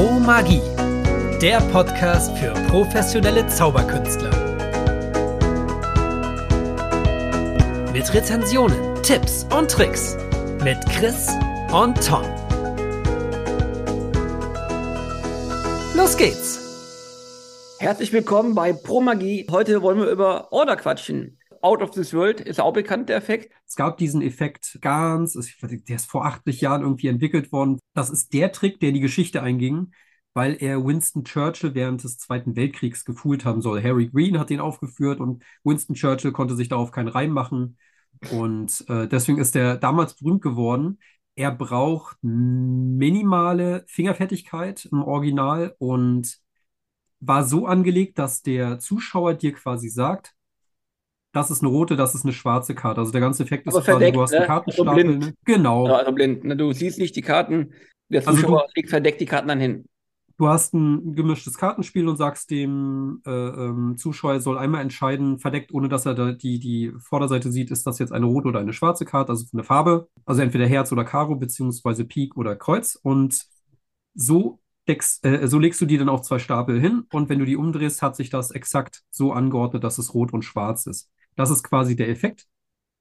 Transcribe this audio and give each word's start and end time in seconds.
Pro 0.00 0.18
Magie, 0.18 0.62
der 1.42 1.60
Podcast 1.72 2.34
für 2.38 2.54
professionelle 2.68 3.46
Zauberkünstler. 3.48 4.30
Mit 7.92 8.14
Rezensionen, 8.14 9.02
Tipps 9.02 9.46
und 9.54 9.70
Tricks 9.70 10.16
mit 10.64 10.78
Chris 10.86 11.28
und 11.70 12.02
Tom. 12.02 12.24
Los 15.94 16.16
geht's! 16.16 17.76
Herzlich 17.78 18.10
willkommen 18.14 18.54
bei 18.54 18.72
Pro 18.72 19.02
Magie. 19.02 19.46
Heute 19.50 19.82
wollen 19.82 19.98
wir 19.98 20.08
über 20.08 20.50
Order 20.50 20.76
quatschen. 20.76 21.39
Out 21.62 21.82
of 21.82 21.90
this 21.90 22.14
World 22.14 22.40
ist 22.40 22.60
auch 22.60 22.72
bekannt, 22.72 23.08
der 23.08 23.16
Effekt. 23.16 23.52
Es 23.66 23.76
gab 23.76 23.98
diesen 23.98 24.22
Effekt 24.22 24.78
ganz, 24.80 25.34
der 25.34 25.96
ist 25.96 26.10
vor 26.10 26.24
80 26.24 26.60
Jahren 26.60 26.82
irgendwie 26.82 27.08
entwickelt 27.08 27.52
worden. 27.52 27.78
Das 27.94 28.08
ist 28.10 28.32
der 28.32 28.52
Trick, 28.52 28.80
der 28.80 28.90
in 28.90 28.94
die 28.94 29.00
Geschichte 29.00 29.42
einging, 29.42 29.92
weil 30.32 30.56
er 30.60 30.84
Winston 30.84 31.24
Churchill 31.24 31.74
während 31.74 32.02
des 32.02 32.18
Zweiten 32.18 32.56
Weltkriegs 32.56 33.04
gefühlt 33.04 33.44
haben 33.44 33.60
soll. 33.60 33.82
Harry 33.82 34.08
Green 34.08 34.38
hat 34.38 34.48
den 34.50 34.60
aufgeführt 34.60 35.20
und 35.20 35.42
Winston 35.62 35.94
Churchill 35.94 36.32
konnte 36.32 36.56
sich 36.56 36.68
darauf 36.68 36.92
keinen 36.92 37.08
Reim 37.08 37.30
machen. 37.30 37.76
Und 38.30 38.84
äh, 38.88 39.06
deswegen 39.08 39.38
ist 39.38 39.54
er 39.56 39.76
damals 39.76 40.14
berühmt 40.14 40.42
geworden. 40.42 40.98
Er 41.34 41.50
braucht 41.50 42.16
minimale 42.22 43.84
Fingerfertigkeit 43.86 44.86
im 44.90 45.02
Original 45.02 45.74
und 45.78 46.38
war 47.20 47.44
so 47.44 47.66
angelegt, 47.66 48.18
dass 48.18 48.42
der 48.42 48.78
Zuschauer 48.78 49.34
dir 49.34 49.52
quasi 49.52 49.88
sagt, 49.88 50.34
das 51.32 51.50
ist 51.50 51.62
eine 51.62 51.70
rote, 51.70 51.96
das 51.96 52.14
ist 52.14 52.24
eine 52.24 52.32
schwarze 52.32 52.74
Karte. 52.74 53.00
Also 53.00 53.12
der 53.12 53.20
ganze 53.20 53.44
Effekt 53.44 53.66
ist 53.66 53.74
Aber 53.74 53.84
quasi, 53.84 53.92
verdeckt, 53.92 54.16
du 54.16 54.22
hast 54.22 54.32
ne? 54.32 54.38
einen 54.38 54.46
Kartenstapel. 54.46 55.06
Also. 55.06 55.18
Ne? 55.18 55.34
Genau. 55.44 55.86
Also 55.86 56.12
blind. 56.12 56.44
ne? 56.44 56.56
Du 56.56 56.72
siehst 56.72 56.98
nicht 56.98 57.14
die 57.16 57.22
Karten. 57.22 57.72
Der 58.08 58.26
Also 58.26 58.40
Zuschauer 58.40 58.66
legt 58.74 58.90
verdeckt 58.90 59.20
die 59.20 59.26
Karten 59.26 59.48
dann 59.48 59.60
hin. 59.60 59.84
Du 60.36 60.48
hast 60.48 60.72
ein 60.72 61.14
gemischtes 61.14 61.58
Kartenspiel 61.58 62.08
und 62.08 62.16
sagst 62.16 62.50
dem 62.50 63.20
äh, 63.26 63.30
ähm, 63.30 63.98
Zuschauer, 63.98 64.32
er 64.32 64.40
soll 64.40 64.56
einmal 64.56 64.80
entscheiden, 64.80 65.38
verdeckt, 65.38 65.70
ohne 65.70 65.90
dass 65.90 66.06
er 66.06 66.14
da 66.14 66.32
die, 66.32 66.58
die 66.58 66.92
Vorderseite 66.98 67.52
sieht, 67.52 67.70
ist 67.70 67.86
das 67.86 67.98
jetzt 67.98 68.10
eine 68.10 68.24
rote 68.24 68.48
oder 68.48 68.60
eine 68.60 68.72
schwarze 68.72 69.04
Karte, 69.04 69.32
also 69.32 69.44
eine 69.52 69.64
Farbe. 69.64 70.08
Also 70.24 70.40
entweder 70.40 70.66
Herz 70.66 70.90
oder 70.92 71.04
Karo, 71.04 71.36
beziehungsweise 71.36 72.06
Pik 72.06 72.38
oder 72.38 72.56
Kreuz. 72.56 72.98
Und 73.02 73.44
so, 74.14 74.60
deckst, 74.88 75.26
äh, 75.26 75.46
so 75.46 75.58
legst 75.58 75.78
du 75.82 75.84
die 75.86 75.98
dann 75.98 76.08
auf 76.08 76.22
zwei 76.22 76.38
Stapel 76.38 76.80
hin. 76.80 77.04
Und 77.12 77.28
wenn 77.28 77.38
du 77.38 77.44
die 77.44 77.56
umdrehst, 77.56 78.00
hat 78.00 78.16
sich 78.16 78.30
das 78.30 78.50
exakt 78.50 79.02
so 79.10 79.32
angeordnet, 79.32 79.84
dass 79.84 79.98
es 79.98 80.14
rot 80.14 80.32
und 80.32 80.42
schwarz 80.42 80.86
ist. 80.86 81.10
Das 81.40 81.50
ist 81.50 81.62
quasi 81.64 81.96
der 81.96 82.08
Effekt. 82.08 82.46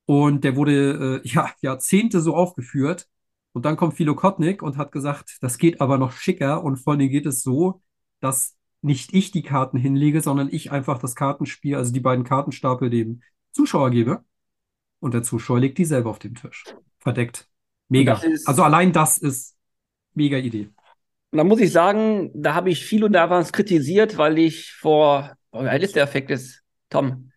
Und 0.05 0.43
der 0.43 0.55
wurde 0.55 1.21
äh, 1.23 1.27
ja, 1.27 1.51
Jahrzehnte 1.61 2.21
so 2.21 2.35
aufgeführt. 2.35 3.07
Und 3.53 3.65
dann 3.65 3.77
kommt 3.77 3.95
Philo 3.95 4.15
Kotnik 4.15 4.61
und 4.63 4.77
hat 4.77 4.91
gesagt, 4.91 5.37
das 5.41 5.57
geht 5.57 5.81
aber 5.81 5.97
noch 5.97 6.11
schicker 6.13 6.63
und 6.63 6.77
vor 6.77 6.93
allem 6.93 7.09
geht 7.09 7.25
es 7.25 7.43
so, 7.43 7.81
dass 8.19 8.55
nicht 8.81 9.13
ich 9.13 9.31
die 9.31 9.43
Karten 9.43 9.77
hinlege, 9.77 10.21
sondern 10.21 10.49
ich 10.51 10.71
einfach 10.71 10.99
das 10.99 11.15
Kartenspiel, 11.15 11.75
also 11.75 11.91
die 11.91 11.99
beiden 11.99 12.23
Kartenstapel 12.23 12.89
dem 12.89 13.21
Zuschauer 13.51 13.89
gebe 13.91 14.23
und 14.99 15.13
der 15.13 15.23
Zuschauer 15.23 15.59
legt 15.59 15.77
die 15.77 15.85
selber 15.85 16.09
auf 16.11 16.19
den 16.19 16.35
Tisch. 16.35 16.63
Verdeckt. 16.99 17.49
Mega. 17.89 18.13
Ist- 18.15 18.47
Also 18.47 18.63
allein 18.63 18.93
das 18.93 19.17
ist 19.17 19.55
mega 20.13 20.37
Idee. 20.37 20.69
Und 21.31 21.37
da 21.37 21.43
muss 21.43 21.59
ich 21.59 21.71
sagen, 21.71 22.31
da 22.33 22.55
habe 22.55 22.69
ich 22.71 22.85
viel 22.85 23.03
und 23.03 23.13
da 23.13 23.29
was 23.29 23.51
kritisiert, 23.51 24.17
weil 24.17 24.37
ich 24.39 24.73
vor, 24.73 25.35
oh, 25.51 25.63
wie 25.63 25.67
alt 25.67 25.83
ist 25.83 25.95
der 25.95 26.03
Effekt 26.03 26.29
jetzt? 26.29 26.63
Tom. 26.89 27.28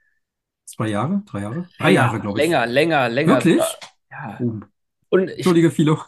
Zwei 0.74 0.88
Jahre? 0.88 1.22
Drei 1.26 1.40
Jahre? 1.40 1.68
Drei 1.78 1.84
Länger, 1.88 1.94
Jahre, 2.00 2.20
glaube 2.20 2.38
ich. 2.38 2.44
Länger, 2.46 2.66
länger, 2.66 3.08
länger. 3.08 3.34
Wirklich? 3.34 3.62
Ja. 4.10 4.38
Und 5.10 5.28
ich, 5.28 5.36
Entschuldige, 5.36 5.70
Philo. 5.70 5.98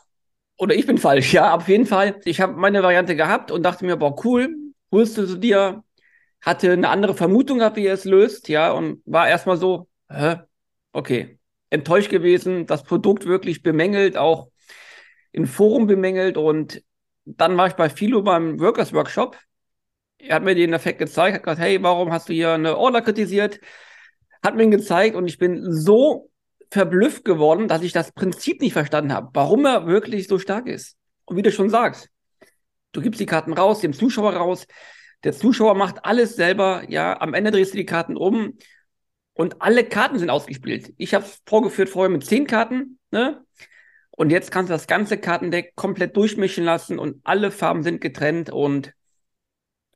oder 0.57 0.75
ich 0.75 0.87
bin 0.87 0.97
falsch, 0.97 1.35
ja, 1.35 1.55
auf 1.55 1.69
jeden 1.69 1.85
Fall. 1.85 2.21
Ich 2.25 2.41
habe 2.41 2.55
meine 2.55 2.83
Variante 2.83 3.15
gehabt 3.15 3.51
und 3.51 3.63
dachte 3.63 3.85
mir, 3.85 3.97
boah, 3.97 4.17
cool, 4.25 4.55
holst 4.91 5.19
du 5.19 5.37
dir, 5.37 5.85
hatte 6.41 6.73
eine 6.73 6.89
andere 6.89 7.15
Vermutung 7.15 7.59
gehabt, 7.59 7.77
wie 7.77 7.87
er 7.87 7.95
es 7.95 8.05
löst, 8.05 8.49
ja, 8.49 8.73
und 8.73 9.03
war 9.05 9.29
erstmal 9.29 9.59
so, 9.59 9.89
hä? 10.09 10.37
Okay, 10.93 11.39
enttäuscht 11.71 12.11
gewesen, 12.11 12.67
das 12.67 12.85
Produkt 12.85 13.27
wirklich 13.27 13.63
bemängelt, 13.63 14.17
auch 14.17 14.49
im 15.33 15.47
Forum 15.47 15.87
bemängelt 15.87 16.37
und 16.39 16.83
dann 17.27 17.57
war 17.57 17.67
ich 17.67 17.75
bei 17.75 17.91
Philo 17.91 18.23
beim 18.23 18.61
Workers 18.61 18.93
Workshop. 18.93 19.37
Er 20.19 20.37
hat 20.37 20.45
mir 20.45 20.55
den 20.55 20.73
Effekt 20.73 21.01
gezeigt, 21.01 21.35
hat 21.35 21.43
gesagt, 21.43 21.61
hey, 21.61 21.83
warum 21.83 22.13
hast 22.13 22.29
du 22.29 22.33
hier 22.33 22.53
eine 22.53 22.79
Order 22.79 23.03
kritisiert? 23.03 23.61
Hat 24.45 24.55
mir 24.55 24.65
ihn 24.65 24.71
gezeigt 24.71 25.17
und 25.17 25.27
ich 25.27 25.39
bin 25.39 25.73
so 25.73 26.31
verblüfft 26.71 27.25
geworden, 27.25 27.67
dass 27.67 27.83
ich 27.83 27.93
das 27.93 28.13
Prinzip 28.13 28.61
nicht 28.61 28.75
verstanden 28.75 29.13
habe, 29.13 29.31
warum 29.33 29.65
er 29.65 29.87
wirklich 29.87 30.29
so 30.29 30.39
stark 30.39 30.67
ist. 30.67 30.97
Und 31.25 31.37
wie 31.37 31.43
du 31.43 31.51
schon 31.51 31.71
sagst, 31.71 32.11
du 32.93 33.01
gibst 33.01 33.21
die 33.21 33.27
Karten 33.27 33.55
raus, 33.55 33.81
dem 33.81 33.93
Zuschauer 33.93 34.35
raus, 34.35 34.67
der 35.23 35.33
Zuschauer 35.33 35.75
macht 35.75 36.05
alles 36.05 36.37
selber, 36.37 36.85
ja, 36.89 37.19
am 37.21 37.33
Ende 37.33 37.51
drehst 37.51 37.73
du 37.73 37.79
die 37.79 37.87
Karten 37.87 38.17
um 38.17 38.59
und 39.33 39.63
alle 39.63 39.85
Karten 39.85 40.19
sind 40.19 40.29
ausgespielt. 40.31 40.93
Ich 40.99 41.15
habe 41.15 41.25
es 41.25 41.41
vorgeführt 41.47 41.89
vorher 41.89 42.11
mit 42.11 42.27
zehn 42.27 42.47
Karten, 42.47 42.99
ne? 43.11 43.43
Und 44.11 44.31
jetzt 44.31 44.53
kannst 44.53 44.69
du 44.69 44.75
das 44.75 44.87
ganze 44.87 45.19
Kartendeck 45.19 45.75
komplett 45.75 46.17
durchmischen 46.17 46.65
lassen 46.65 47.01
und 47.01 47.21
alle 47.25 47.51
Farben 47.51 47.83
sind 47.83 48.01
getrennt 48.01 48.51
und 48.51 48.93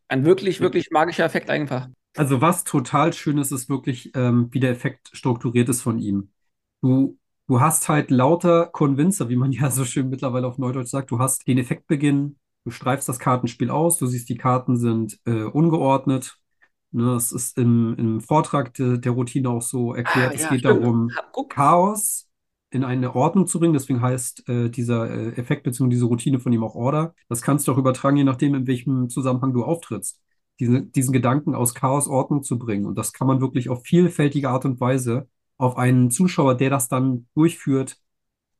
ein 0.08 0.24
wirklich, 0.24 0.60
wirklich 0.60 0.90
magischer 0.90 1.24
Effekt 1.24 1.50
einfach. 1.50 1.88
Also 2.18 2.40
was 2.40 2.64
total 2.64 3.12
schön 3.12 3.38
ist, 3.38 3.52
ist 3.52 3.68
wirklich, 3.68 4.10
ähm, 4.16 4.48
wie 4.50 4.58
der 4.58 4.72
Effekt 4.72 5.10
strukturiert 5.12 5.68
ist 5.68 5.82
von 5.82 6.00
ihm. 6.00 6.30
Du, 6.82 7.16
du 7.46 7.60
hast 7.60 7.88
halt 7.88 8.10
lauter 8.10 8.66
Convincer, 8.66 9.28
wie 9.28 9.36
man 9.36 9.52
ja 9.52 9.70
so 9.70 9.84
schön 9.84 10.08
mittlerweile 10.08 10.48
auf 10.48 10.58
Neudeutsch 10.58 10.88
sagt. 10.88 11.12
Du 11.12 11.20
hast 11.20 11.46
den 11.46 11.58
Effektbeginn, 11.58 12.36
du 12.64 12.70
streifst 12.72 13.08
das 13.08 13.20
Kartenspiel 13.20 13.70
aus, 13.70 13.98
du 13.98 14.06
siehst, 14.06 14.28
die 14.28 14.36
Karten 14.36 14.76
sind 14.76 15.20
äh, 15.26 15.44
ungeordnet. 15.44 16.38
Ne, 16.90 17.12
es 17.14 17.32
ist 17.32 17.56
im, 17.58 17.94
im 17.98 18.20
Vortrag 18.20 18.74
de, 18.74 18.98
der 18.98 19.12
Routine 19.12 19.50
auch 19.50 19.62
so 19.62 19.94
erklärt. 19.94 20.32
Ah, 20.32 20.34
es 20.34 20.42
ja, 20.42 20.48
geht 20.48 20.60
stimmt. 20.60 20.82
darum. 20.82 21.10
Chaos 21.50 22.26
in 22.70 22.82
eine 22.82 23.14
Ordnung 23.14 23.46
zu 23.46 23.60
bringen. 23.60 23.74
Deswegen 23.74 24.02
heißt 24.02 24.48
äh, 24.48 24.70
dieser 24.70 25.08
äh, 25.08 25.28
Effekt 25.36 25.62
bzw. 25.62 25.88
diese 25.88 26.06
Routine 26.06 26.40
von 26.40 26.52
ihm 26.52 26.64
auch 26.64 26.74
Order. 26.74 27.14
Das 27.28 27.42
kannst 27.42 27.68
du 27.68 27.72
auch 27.72 27.78
übertragen, 27.78 28.16
je 28.16 28.24
nachdem, 28.24 28.54
in 28.54 28.66
welchem 28.66 29.08
Zusammenhang 29.08 29.52
du 29.52 29.64
auftrittst. 29.64 30.20
Diese, 30.60 30.82
diesen 30.82 31.12
Gedanken 31.12 31.54
aus 31.54 31.74
Chaos 31.74 32.08
Ordnung 32.08 32.42
zu 32.42 32.58
bringen. 32.58 32.86
Und 32.86 32.96
das 32.98 33.12
kann 33.12 33.26
man 33.28 33.40
wirklich 33.40 33.68
auf 33.68 33.84
vielfältige 33.84 34.50
Art 34.50 34.64
und 34.64 34.80
Weise 34.80 35.28
auf 35.56 35.76
einen 35.76 36.10
Zuschauer, 36.10 36.56
der 36.56 36.70
das 36.70 36.88
dann 36.88 37.26
durchführt, 37.34 37.96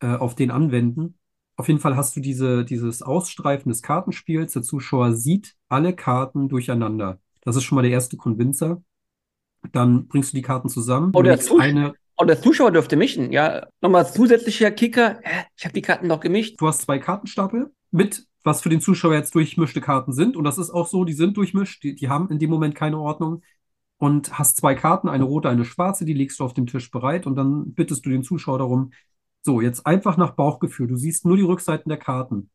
äh, 0.01 0.15
auf 0.15 0.35
den 0.35 0.51
anwenden. 0.51 1.19
Auf 1.57 1.67
jeden 1.67 1.81
Fall 1.81 1.97
hast 1.97 2.15
du 2.15 2.21
diese, 2.21 2.65
dieses 2.65 3.03
Ausstreifen 3.03 3.69
des 3.69 3.83
Kartenspiels. 3.83 4.53
Der 4.53 4.63
Zuschauer 4.63 5.15
sieht 5.15 5.57
alle 5.69 5.93
Karten 5.93 6.49
durcheinander. 6.49 7.19
Das 7.43 7.57
ist 7.57 7.65
schon 7.65 7.77
mal 7.77 7.83
der 7.83 7.91
erste 7.91 8.17
Convincer. 8.17 8.81
Dann 9.73 10.07
bringst 10.07 10.33
du 10.33 10.37
die 10.37 10.43
Karten 10.43 10.69
zusammen. 10.69 11.11
Oh, 11.15 11.23
der 11.23 11.41
Zusch- 11.41 11.61
eine, 11.61 11.95
Und 12.17 12.29
der 12.29 12.41
Zuschauer 12.41 12.71
dürfte 12.71 12.95
mischen, 12.95 13.33
ja. 13.33 13.67
Nochmal 13.81 14.07
zusätzlicher 14.11 14.71
Kicker. 14.71 15.21
Ich 15.57 15.65
habe 15.65 15.73
die 15.73 15.83
Karten 15.83 16.09
doch 16.09 16.21
gemischt. 16.21 16.61
Du 16.61 16.69
hast 16.69 16.83
zwei 16.83 17.01
Kartenstapel 17.01 17.73
mit, 17.91 18.28
was 18.45 18.63
für 18.63 18.69
den 18.69 18.81
Zuschauer 18.81 19.15
jetzt 19.15 19.35
durchmischte 19.35 19.81
Karten 19.81 20.13
sind. 20.13 20.37
Und 20.37 20.45
das 20.45 20.59
ist 20.59 20.71
auch 20.71 20.87
so, 20.87 21.05
die 21.05 21.13
sind 21.13 21.37
durchmischt, 21.37 21.83
die, 21.83 21.95
die 21.95 22.09
haben 22.09 22.31
in 22.31 22.39
dem 22.39 22.51
Moment 22.51 22.75
keine 22.75 22.99
Ordnung. 22.99 23.43
Und 23.99 24.39
hast 24.39 24.57
zwei 24.57 24.75
Karten, 24.77 25.09
eine 25.09 25.25
rote, 25.25 25.49
eine 25.49 25.65
schwarze, 25.65 26.05
die 26.05 26.13
legst 26.13 26.39
du 26.39 26.45
auf 26.45 26.55
dem 26.55 26.67
Tisch 26.67 26.91
bereit 26.91 27.27
und 27.27 27.35
dann 27.35 27.75
bittest 27.75 28.07
du 28.07 28.11
den 28.11 28.23
Zuschauer 28.23 28.59
darum, 28.59 28.93
so, 29.43 29.61
jetzt 29.61 29.87
einfach 29.87 30.17
nach 30.17 30.33
Bauchgefühl. 30.37 30.87
Du 30.87 30.97
siehst 30.97 31.25
nur 31.25 31.37
die 31.37 31.43
Rückseiten 31.43 31.89
der 31.89 31.99
Karten. 31.99 32.51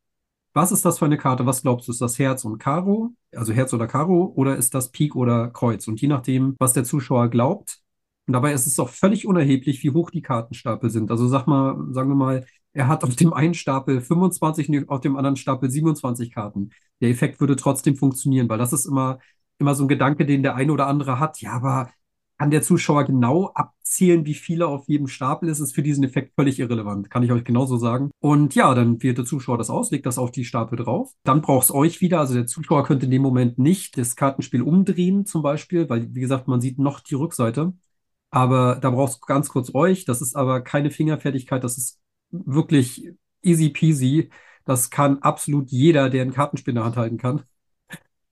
Was 0.54 0.72
ist 0.72 0.86
das 0.86 1.00
für 1.00 1.06
eine 1.06 1.18
Karte? 1.18 1.46
Was 1.46 1.64
glaubst 1.64 1.88
du? 1.88 1.92
Ist 1.92 2.02
das 2.02 2.20
Herz 2.20 2.46
und 2.46 2.60
Karo? 2.60 3.14
Also 3.36 3.54
Herz 3.54 3.74
oder 3.74 3.88
Karo? 3.88 4.32
Oder 4.36 4.56
ist 4.56 4.76
das 4.76 4.92
Pik 4.92 5.16
oder 5.16 5.50
Kreuz? 5.50 5.88
Und 5.88 6.00
je 6.00 6.08
nachdem, 6.08 6.56
was 6.60 6.74
der 6.74 6.84
Zuschauer 6.84 7.30
glaubt, 7.30 7.80
und 8.28 8.34
dabei 8.34 8.54
ist 8.54 8.68
es 8.68 8.80
auch 8.80 8.90
völlig 8.90 9.28
unerheblich, 9.28 9.84
wie 9.84 9.92
hoch 9.92 10.10
die 10.10 10.22
Kartenstapel 10.22 10.90
sind. 10.90 11.12
Also 11.12 11.28
sag 11.28 11.46
mal, 11.48 11.76
sagen 11.92 12.10
wir 12.10 12.16
mal, 12.16 12.46
er 12.74 12.88
hat 12.88 13.04
auf 13.04 13.16
dem 13.16 13.34
einen 13.34 13.54
Stapel 13.54 14.02
25 14.02 14.70
und 14.70 14.90
auf 14.90 15.02
dem 15.02 15.16
anderen 15.16 15.36
Stapel 15.36 15.70
27 15.70 16.32
Karten. 16.32 16.72
Der 17.02 17.10
Effekt 17.10 17.40
würde 17.40 17.56
trotzdem 17.56 17.96
funktionieren, 17.96 18.50
weil 18.50 18.58
das 18.58 18.74
ist 18.74 18.86
immer, 18.86 19.20
immer 19.60 19.76
so 19.76 19.84
ein 19.84 19.88
Gedanke, 19.88 20.26
den 20.26 20.44
der 20.44 20.56
eine 20.56 20.74
oder 20.74 20.88
andere 20.88 21.20
hat. 21.20 21.42
Ja, 21.42 21.52
aber 21.54 21.92
kann 22.38 22.52
der 22.52 22.64
Zuschauer 22.64 23.06
genau 23.06 23.52
abzählen, 23.54 24.26
wie 24.26 24.34
viele 24.34 24.68
auf 24.68 24.88
jedem 24.88 25.08
Stapel 25.08 25.50
ist, 25.50 25.60
ist 25.60 25.74
für 25.76 25.84
diesen 25.84 26.04
Effekt 26.04 26.34
völlig 26.36 26.60
irrelevant. 26.60 27.10
Kann 27.10 27.24
ich 27.24 27.32
euch 27.32 27.44
genauso 27.44 27.78
sagen. 27.78 28.12
Und 28.20 28.56
ja, 28.56 28.74
dann 28.74 29.02
wählt 29.02 29.18
der 29.18 29.26
Zuschauer 29.26 29.58
das 29.58 29.70
aus, 29.70 29.92
legt 29.92 30.06
das 30.06 30.18
auf 30.18 30.32
die 30.32 30.44
Stapel 30.44 30.78
drauf. 30.78 31.14
Dann 31.24 31.42
braucht 31.42 31.66
es 31.66 31.74
euch 31.74 32.02
wieder. 32.02 32.20
Also 32.20 32.34
der 32.34 32.48
Zuschauer 32.48 32.84
könnte 32.84 33.06
in 33.06 33.12
dem 33.12 33.22
Moment 33.22 33.60
nicht 33.60 33.98
das 33.98 34.16
Kartenspiel 34.16 34.62
umdrehen, 34.62 35.26
zum 35.26 35.44
Beispiel, 35.44 35.88
weil, 35.90 36.14
wie 36.14 36.22
gesagt, 36.22 36.48
man 36.48 36.60
sieht 36.60 36.80
noch 36.80 37.00
die 37.00 37.16
Rückseite. 37.16 37.74
Aber 38.32 38.78
da 38.82 38.90
brauchst 38.90 39.22
du 39.22 39.26
ganz 39.28 39.50
kurz 39.50 39.74
euch. 39.76 40.06
Das 40.06 40.22
ist 40.22 40.36
aber 40.36 40.62
keine 40.62 40.90
Fingerfertigkeit. 40.90 41.64
Das 41.64 41.78
ist 41.78 42.03
wirklich 42.34 43.10
easy 43.42 43.70
peasy. 43.70 44.30
Das 44.66 44.90
kann 44.90 45.20
absolut 45.20 45.70
jeder, 45.70 46.10
der 46.10 46.24
ein 46.24 46.34
Kartenspiel 46.34 46.72
in 46.72 46.76
der 46.76 46.86
Hand 46.86 46.98
halten 46.98 47.18
kann. 47.18 47.44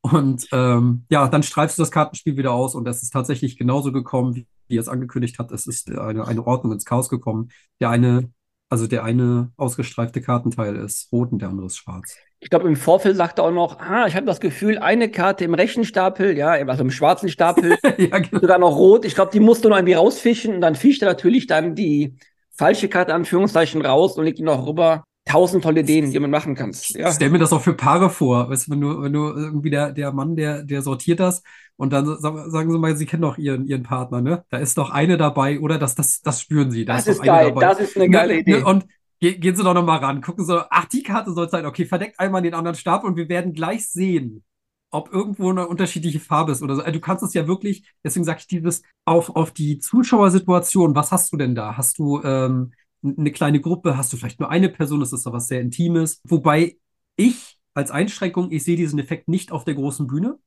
Und 0.02 0.48
ähm, 0.52 1.06
ja, 1.10 1.28
dann 1.28 1.44
streifst 1.44 1.78
du 1.78 1.84
das 1.84 1.92
Kartenspiel 1.92 2.36
wieder 2.36 2.54
aus 2.54 2.74
und 2.74 2.88
es 2.88 3.04
ist 3.04 3.12
tatsächlich 3.12 3.58
genauso 3.58 3.92
gekommen, 3.92 4.48
wie, 4.68 4.76
er 4.76 4.82
es 4.82 4.88
angekündigt 4.88 5.38
hat. 5.38 5.52
Es 5.52 5.68
ist 5.68 5.92
eine, 5.92 6.26
eine 6.26 6.48
Ordnung 6.48 6.74
ins 6.74 6.86
Chaos 6.86 7.10
gekommen. 7.10 7.50
Der 7.80 7.90
eine 7.90 8.32
Also 8.70 8.88
der 8.88 9.04
eine 9.04 9.52
ausgestreifte 9.58 10.22
Kartenteil 10.22 10.78
ist 10.78 11.12
rot 11.12 11.32
und 11.32 11.42
der 11.42 11.50
andere 11.50 11.68
ist 11.68 11.78
schwarz. 11.78 12.16
Ich 12.40 12.50
glaube, 12.50 12.68
im 12.68 12.76
Vorfeld 12.76 13.18
sagt 13.18 13.38
er 13.38 13.46
auch 13.46 13.52
noch, 13.52 13.80
ah, 13.80 14.08
ich 14.08 14.16
habe 14.16 14.26
das 14.26 14.40
Gefühl, 14.40 14.80
eine 14.80 15.12
Karte 15.12 15.44
im 15.44 15.54
rechten 15.54 15.84
Stapel, 15.84 16.36
ja, 16.36 16.52
also 16.52 16.82
im 16.82 16.90
schwarzen 16.90 17.30
Stapel, 17.30 17.78
ja, 17.98 18.18
genau. 18.18 18.40
sogar 18.40 18.58
noch 18.58 18.76
rot. 18.76 19.06
Ich 19.06 19.14
glaube, 19.14 19.32
die 19.32 19.40
musst 19.40 19.64
du 19.64 19.70
noch 19.70 19.76
irgendwie 19.76 19.94
rausfischen 19.94 20.56
und 20.56 20.62
dann 20.62 20.74
fischt 20.74 21.04
er 21.04 21.10
natürlich 21.10 21.46
dann 21.46 21.76
die 21.76 22.16
falsche 22.56 22.90
Karte, 22.90 23.14
Anführungszeichen, 23.14 23.84
raus 23.84 24.18
und 24.18 24.26
legt 24.26 24.40
ihn 24.40 24.46
noch 24.46 24.68
rüber. 24.68 25.04
Tausend 25.26 25.64
tolle 25.64 25.82
Ideen, 25.82 26.10
die 26.10 26.20
man 26.20 26.32
machen 26.32 26.56
kannst. 26.56 26.96
Ja. 26.96 27.12
Stell 27.12 27.30
mir 27.30 27.38
das 27.38 27.54
auch 27.54 27.62
für 27.62 27.74
Paare 27.74 28.10
vor. 28.10 28.50
Weißt 28.50 28.72
wenn 28.72 28.82
du, 28.82 29.04
wenn 29.04 29.14
du 29.14 29.28
irgendwie 29.28 29.70
der, 29.70 29.92
der 29.92 30.12
Mann, 30.12 30.36
der, 30.36 30.64
der 30.64 30.82
sortiert 30.82 31.20
das 31.20 31.44
und 31.78 31.94
dann 31.94 32.06
sagen 32.20 32.72
sie 32.72 32.80
mal, 32.80 32.98
sie 32.98 33.06
kennen 33.06 33.22
doch 33.22 33.38
ihren, 33.38 33.68
ihren 33.68 33.84
Partner, 33.84 34.22
ne? 34.22 34.44
Da 34.50 34.58
ist 34.58 34.80
doch 34.80 34.90
eine 34.90 35.18
dabei, 35.18 35.60
oder? 35.60 35.78
Das, 35.78 35.94
das, 35.94 36.22
das 36.22 36.42
spüren 36.42 36.72
sie. 36.72 36.86
Da 36.86 36.96
das 36.96 37.06
ist, 37.06 37.18
ist 37.18 37.24
geil, 37.24 37.54
das 37.60 37.80
ist 37.80 37.96
eine 37.96 38.10
geile 38.10 38.34
ne, 38.34 38.36
ne, 38.36 38.42
Idee. 38.42 38.64
Und 38.64 38.88
gehen 39.20 39.56
Sie 39.56 39.64
doch 39.64 39.76
noch 39.76 39.86
mal 39.86 39.98
ran, 39.98 40.22
gucken 40.22 40.44
Sie, 40.44 40.66
ach, 40.72 40.86
die 40.86 41.04
Karte 41.04 41.32
soll 41.32 41.50
sein. 41.50 41.66
Okay, 41.66 41.86
verdeckt 41.86 42.20
einmal 42.20 42.42
den 42.42 42.56
anderen 42.56 42.76
Stab 42.76 43.04
und 43.04 43.16
wir 43.16 43.30
werden 43.30 43.54
gleich 43.54 43.88
sehen, 43.88 44.44
ob 44.92 45.12
irgendwo 45.12 45.50
eine 45.50 45.68
unterschiedliche 45.68 46.20
Farbe 46.20 46.52
ist 46.52 46.62
oder 46.62 46.76
so. 46.76 46.82
Also, 46.82 46.94
du 46.94 47.00
kannst 47.00 47.24
es 47.24 47.34
ja 47.34 47.48
wirklich, 47.48 47.84
deswegen 48.04 48.26
sage 48.26 48.40
ich 48.42 48.48
dieses, 48.48 48.84
auf, 49.06 49.36
auf 49.36 49.52
die 49.52 49.80
Zuschauersituation, 49.80 50.96
was 50.96 51.12
hast 51.12 51.32
du 51.32 51.38
denn 51.38 51.56
da? 51.56 51.78
Hast 51.78 51.98
du 51.98 52.22
ähm, 52.24 52.74
eine 53.04 53.32
kleine 53.32 53.62
Gruppe? 53.62 53.98
Hast 53.98 54.14
du 54.14 54.18
vielleicht 54.18 54.40
nur 54.40 54.50
eine 54.50 54.70
Person? 54.70 55.00
Das 55.00 55.14
ist 55.14 55.26
doch 55.26 55.34
was 55.34 55.48
sehr 55.48 55.62
Intimes. 55.62 56.22
Wobei 56.26 56.78
ich 57.16 57.58
als 57.74 57.92
Einschränkung, 57.92 58.52
ich 58.52 58.64
sehe 58.64 58.76
diesen 58.76 59.00
Effekt 59.00 59.28
nicht 59.28 59.52
auf 59.52 59.64
der 59.64 59.76
großen 59.76 60.08
Bühne. 60.08 60.38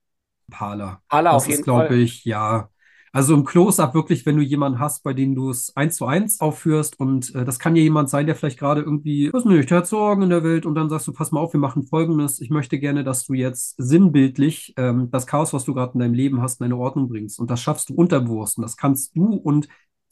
Parler. 0.51 1.03
Parler 1.09 1.33
das 1.33 1.43
auf 1.43 1.49
jeden 1.49 1.61
ist, 1.61 1.65
glaube 1.65 1.97
ich, 1.97 2.25
ja, 2.25 2.69
also 3.15 3.33
im 3.33 3.45
Close-up 3.45 3.95
wirklich, 3.95 4.27
wenn 4.27 4.37
du 4.37 4.43
jemanden 4.43 4.81
hast, 4.81 5.05
bei 5.05 5.13
dem 5.13 5.37
du 5.37 5.49
es 5.49 5.77
eins 5.77 5.95
zu 5.95 6.07
eins 6.07 6.41
aufführst 6.41 6.99
und 6.99 7.33
äh, 7.37 7.45
das 7.45 7.61
kann 7.61 7.77
ja 7.77 7.83
jemand 7.83 8.11
sein, 8.11 8.27
der 8.27 8.35
vielleicht 8.35 8.59
gerade 8.59 8.81
irgendwie, 8.81 9.33
was 9.33 9.45
nicht, 9.45 9.71
der 9.71 9.79
hat 9.79 9.87
Sorgen 9.87 10.23
in 10.23 10.31
der 10.31 10.43
Welt 10.43 10.67
und 10.67 10.75
dann 10.75 10.91
sagst 10.91 11.07
du, 11.07 11.13
pass 11.13 11.31
mal 11.31 11.39
auf, 11.39 11.53
wir 11.53 11.61
machen 11.61 11.87
Folgendes. 11.87 12.41
Ich 12.41 12.51
möchte 12.51 12.81
gerne, 12.81 13.05
dass 13.05 13.25
du 13.25 13.35
jetzt 13.35 13.77
sinnbildlich 13.79 14.75
ähm, 14.77 15.13
das 15.13 15.29
Chaos, 15.29 15.53
was 15.53 15.65
du 15.65 15.75
gerade 15.75 15.93
in 15.95 16.01
deinem 16.01 16.15
Leben 16.15 16.43
hast, 16.43 16.61
in 16.61 16.65
eine 16.65 16.77
Ordnung 16.77 17.09
bringst. 17.09 17.39
Und 17.39 17.53
das 17.53 17.63
schaffst 17.63 17.89
du 17.89 17.95
unterbewusst 17.95 18.59
und 18.59 18.63
das 18.63 18.77
kannst 18.77 19.15
du 19.15 19.35
und 19.35 19.69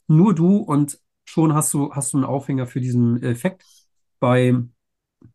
nur 0.07 0.33
du 0.33 0.55
und 0.59 0.97
schon 1.25 1.53
hast 1.53 1.73
du, 1.73 1.91
hast 1.93 2.13
du 2.13 2.17
einen 2.17 2.25
Aufhänger 2.25 2.67
für 2.67 2.79
diesen 2.79 3.21
Effekt. 3.21 3.65
Bei 4.21 4.55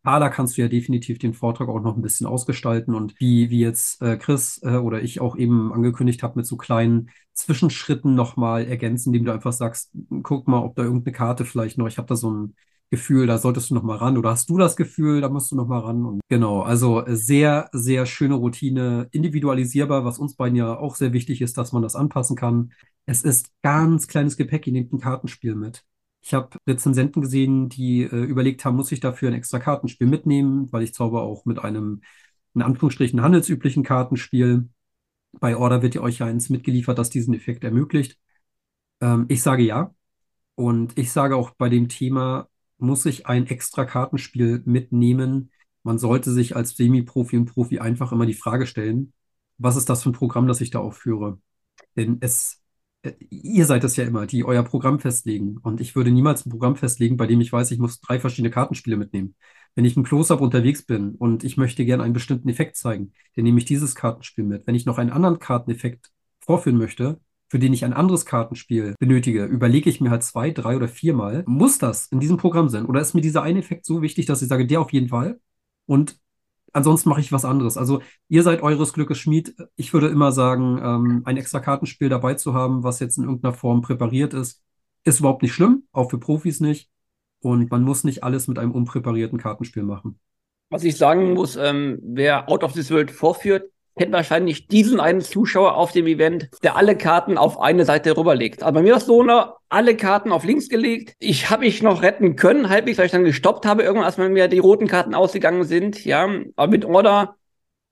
Ah, 0.03 0.19
da 0.19 0.29
kannst 0.29 0.57
du 0.57 0.61
ja 0.61 0.67
definitiv 0.67 1.19
den 1.19 1.33
Vortrag 1.33 1.69
auch 1.69 1.81
noch 1.81 1.95
ein 1.95 2.01
bisschen 2.01 2.27
ausgestalten 2.27 2.93
und 2.93 3.19
wie, 3.19 3.49
wie 3.49 3.59
jetzt 3.59 4.01
äh, 4.01 4.17
Chris 4.17 4.59
äh, 4.63 4.77
oder 4.77 5.01
ich 5.01 5.21
auch 5.21 5.37
eben 5.37 5.73
angekündigt 5.73 6.23
habe, 6.23 6.39
mit 6.39 6.45
so 6.45 6.57
kleinen 6.57 7.09
Zwischenschritten 7.33 8.15
nochmal 8.15 8.65
ergänzen, 8.65 9.09
indem 9.09 9.25
du 9.25 9.33
einfach 9.33 9.53
sagst, 9.53 9.91
guck 10.23 10.47
mal, 10.47 10.63
ob 10.63 10.75
da 10.75 10.83
irgendeine 10.83 11.13
Karte 11.15 11.45
vielleicht 11.45 11.77
noch, 11.77 11.87
ich 11.87 11.97
habe 11.97 12.07
da 12.07 12.15
so 12.15 12.31
ein 12.31 12.55
Gefühl, 12.91 13.27
da 13.27 13.37
solltest 13.37 13.69
du 13.69 13.75
noch 13.75 13.83
mal 13.83 13.97
ran 13.97 14.17
oder 14.17 14.31
hast 14.31 14.49
du 14.49 14.57
das 14.57 14.75
Gefühl, 14.75 15.21
da 15.21 15.29
musst 15.29 15.51
du 15.51 15.55
noch 15.55 15.67
mal 15.67 15.79
ran 15.79 16.05
und 16.05 16.21
genau, 16.27 16.61
also 16.61 17.03
sehr, 17.07 17.69
sehr 17.71 18.07
schöne 18.07 18.33
Routine, 18.33 19.07
individualisierbar, 19.11 20.05
was 20.05 20.17
uns 20.17 20.35
beiden 20.35 20.55
ja 20.55 20.75
auch 20.77 20.95
sehr 20.95 21.13
wichtig 21.13 21.41
ist, 21.41 21.57
dass 21.57 21.71
man 21.71 21.83
das 21.83 21.95
anpassen 21.95 22.35
kann. 22.35 22.71
Es 23.05 23.23
ist 23.23 23.51
ganz 23.61 24.07
kleines 24.07 24.37
Gepäck, 24.37 24.65
ihr 24.65 24.73
nehmt 24.73 24.91
ein 24.91 24.99
Kartenspiel 24.99 25.55
mit. 25.55 25.85
Ich 26.21 26.33
habe 26.33 26.57
Rezensenten 26.67 27.21
gesehen, 27.21 27.69
die 27.69 28.03
äh, 28.03 28.23
überlegt 28.23 28.65
haben, 28.65 28.75
muss 28.75 28.91
ich 28.91 28.99
dafür 28.99 29.29
ein 29.29 29.35
extra 29.35 29.59
Kartenspiel 29.59 30.07
mitnehmen, 30.07 30.71
weil 30.71 30.83
ich 30.83 30.93
zauber 30.93 31.23
auch 31.23 31.45
mit 31.45 31.59
einem, 31.59 32.01
in 32.53 32.61
Anführungsstrichen, 32.61 33.21
handelsüblichen 33.21 33.83
Kartenspiel. 33.83 34.69
Bei 35.39 35.55
Order 35.55 35.81
wird 35.81 35.95
ihr 35.95 36.03
euch 36.03 36.21
eins 36.21 36.49
mitgeliefert, 36.49 36.97
das 36.97 37.09
diesen 37.09 37.33
Effekt 37.33 37.63
ermöglicht. 37.63 38.19
Ähm, 39.01 39.25
ich 39.29 39.41
sage 39.41 39.63
ja. 39.63 39.93
Und 40.55 40.97
ich 40.97 41.11
sage 41.11 41.35
auch 41.37 41.51
bei 41.51 41.69
dem 41.69 41.87
Thema, 41.87 42.49
muss 42.77 43.05
ich 43.05 43.27
ein 43.27 43.47
extra 43.47 43.85
Kartenspiel 43.85 44.61
mitnehmen? 44.65 45.51
Man 45.83 45.97
sollte 45.99 46.31
sich 46.31 46.55
als 46.55 46.75
Semi-Profi 46.75 47.37
und 47.37 47.45
Profi 47.45 47.79
einfach 47.79 48.11
immer 48.11 48.25
die 48.25 48.33
Frage 48.33 48.67
stellen, 48.67 49.13
was 49.57 49.75
ist 49.75 49.89
das 49.89 50.03
für 50.03 50.09
ein 50.09 50.13
Programm, 50.13 50.47
das 50.47 50.61
ich 50.61 50.69
da 50.71 50.79
aufführe? 50.79 51.39
Denn 51.95 52.17
es 52.21 52.61
ihr 53.29 53.65
seid 53.65 53.83
es 53.83 53.95
ja 53.95 54.03
immer, 54.03 54.25
die 54.25 54.43
euer 54.43 54.63
Programm 54.63 54.99
festlegen. 54.99 55.57
Und 55.57 55.81
ich 55.81 55.95
würde 55.95 56.11
niemals 56.11 56.45
ein 56.45 56.49
Programm 56.49 56.75
festlegen, 56.75 57.17
bei 57.17 57.27
dem 57.27 57.41
ich 57.41 57.51
weiß, 57.51 57.71
ich 57.71 57.79
muss 57.79 57.99
drei 58.01 58.19
verschiedene 58.19 58.51
Kartenspiele 58.51 58.97
mitnehmen. 58.97 59.35
Wenn 59.75 59.85
ich 59.85 59.95
im 59.95 60.03
Close-Up 60.03 60.41
unterwegs 60.41 60.83
bin 60.83 61.15
und 61.15 61.43
ich 61.43 61.57
möchte 61.57 61.85
gerne 61.85 62.03
einen 62.03 62.13
bestimmten 62.13 62.49
Effekt 62.49 62.75
zeigen, 62.75 63.13
dann 63.35 63.45
nehme 63.45 63.59
ich 63.59 63.65
dieses 63.65 63.95
Kartenspiel 63.95 64.43
mit. 64.43 64.67
Wenn 64.67 64.75
ich 64.75 64.85
noch 64.85 64.97
einen 64.97 65.11
anderen 65.11 65.39
Karteneffekt 65.39 66.11
vorführen 66.41 66.77
möchte, 66.77 67.19
für 67.49 67.59
den 67.59 67.73
ich 67.73 67.85
ein 67.85 67.93
anderes 67.93 68.25
Kartenspiel 68.25 68.95
benötige, 68.99 69.45
überlege 69.45 69.89
ich 69.89 70.01
mir 70.01 70.11
halt 70.11 70.23
zwei, 70.23 70.51
drei 70.51 70.75
oder 70.75 70.87
viermal, 70.87 71.43
muss 71.47 71.77
das 71.77 72.07
in 72.07 72.19
diesem 72.19 72.37
Programm 72.37 72.69
sein? 72.69 72.85
Oder 72.85 73.01
ist 73.01 73.15
mir 73.15 73.21
dieser 73.21 73.41
eine 73.43 73.59
Effekt 73.59 73.85
so 73.85 74.01
wichtig, 74.01 74.25
dass 74.25 74.41
ich 74.41 74.49
sage, 74.49 74.67
der 74.67 74.81
auf 74.81 74.93
jeden 74.93 75.09
Fall? 75.09 75.39
Und 75.85 76.19
ansonsten 76.73 77.09
mache 77.09 77.21
ich 77.21 77.31
was 77.31 77.45
anderes. 77.45 77.77
Also 77.77 78.01
ihr 78.27 78.43
seid 78.43 78.61
eures 78.61 78.93
Glückes 78.93 79.17
Schmied. 79.17 79.55
Ich 79.75 79.93
würde 79.93 80.07
immer 80.07 80.31
sagen, 80.31 80.79
ähm, 80.83 81.21
ein 81.25 81.37
extra 81.37 81.59
Kartenspiel 81.59 82.09
dabei 82.09 82.35
zu 82.35 82.53
haben, 82.53 82.83
was 82.83 82.99
jetzt 82.99 83.17
in 83.17 83.23
irgendeiner 83.23 83.53
Form 83.53 83.81
präpariert 83.81 84.33
ist, 84.33 84.63
ist 85.03 85.19
überhaupt 85.19 85.41
nicht 85.41 85.53
schlimm, 85.53 85.83
auch 85.91 86.09
für 86.09 86.19
Profis 86.19 86.59
nicht. 86.59 86.89
Und 87.41 87.71
man 87.71 87.83
muss 87.83 88.03
nicht 88.03 88.23
alles 88.23 88.47
mit 88.47 88.59
einem 88.59 88.71
unpräparierten 88.71 89.39
Kartenspiel 89.39 89.83
machen. 89.83 90.19
Was 90.69 90.83
ich 90.83 90.97
sagen 90.97 91.33
muss, 91.33 91.55
ähm, 91.55 91.99
wer 92.03 92.49
Out 92.49 92.63
of 92.63 92.73
this 92.73 92.91
World 92.91 93.11
vorführt, 93.11 93.71
kennt 93.97 94.11
wahrscheinlich 94.11 94.67
diesen 94.67 94.99
einen 94.99 95.21
Zuschauer 95.21 95.75
auf 95.75 95.91
dem 95.91 96.07
Event, 96.07 96.49
der 96.63 96.75
alle 96.75 96.95
Karten 96.95 97.37
auf 97.37 97.59
eine 97.59 97.85
Seite 97.85 98.15
rüberlegt. 98.15 98.63
Aber 98.63 98.79
bei 98.79 98.81
mir 98.83 98.91
war 98.91 98.97
es 98.99 99.05
so, 99.05 99.23
ne, 99.23 99.53
alle 99.69 99.95
Karten 99.95 100.31
auf 100.31 100.43
links 100.43 100.69
gelegt. 100.69 101.15
Ich 101.19 101.49
habe 101.49 101.65
mich 101.65 101.83
noch 101.83 102.01
retten 102.01 102.35
können, 102.35 102.69
halbwegs, 102.69 102.97
weil 102.97 103.05
ich 103.05 103.11
dann 103.11 103.23
gestoppt 103.23 103.65
habe, 103.65 103.83
irgendwann, 103.83 104.05
als 104.05 104.17
mir 104.17 104.47
die 104.47 104.59
roten 104.59 104.87
Karten 104.87 105.13
ausgegangen 105.13 105.63
sind. 105.63 106.05
Ja, 106.05 106.27
aber 106.55 106.71
mit 106.71 106.85
Order 106.85 107.35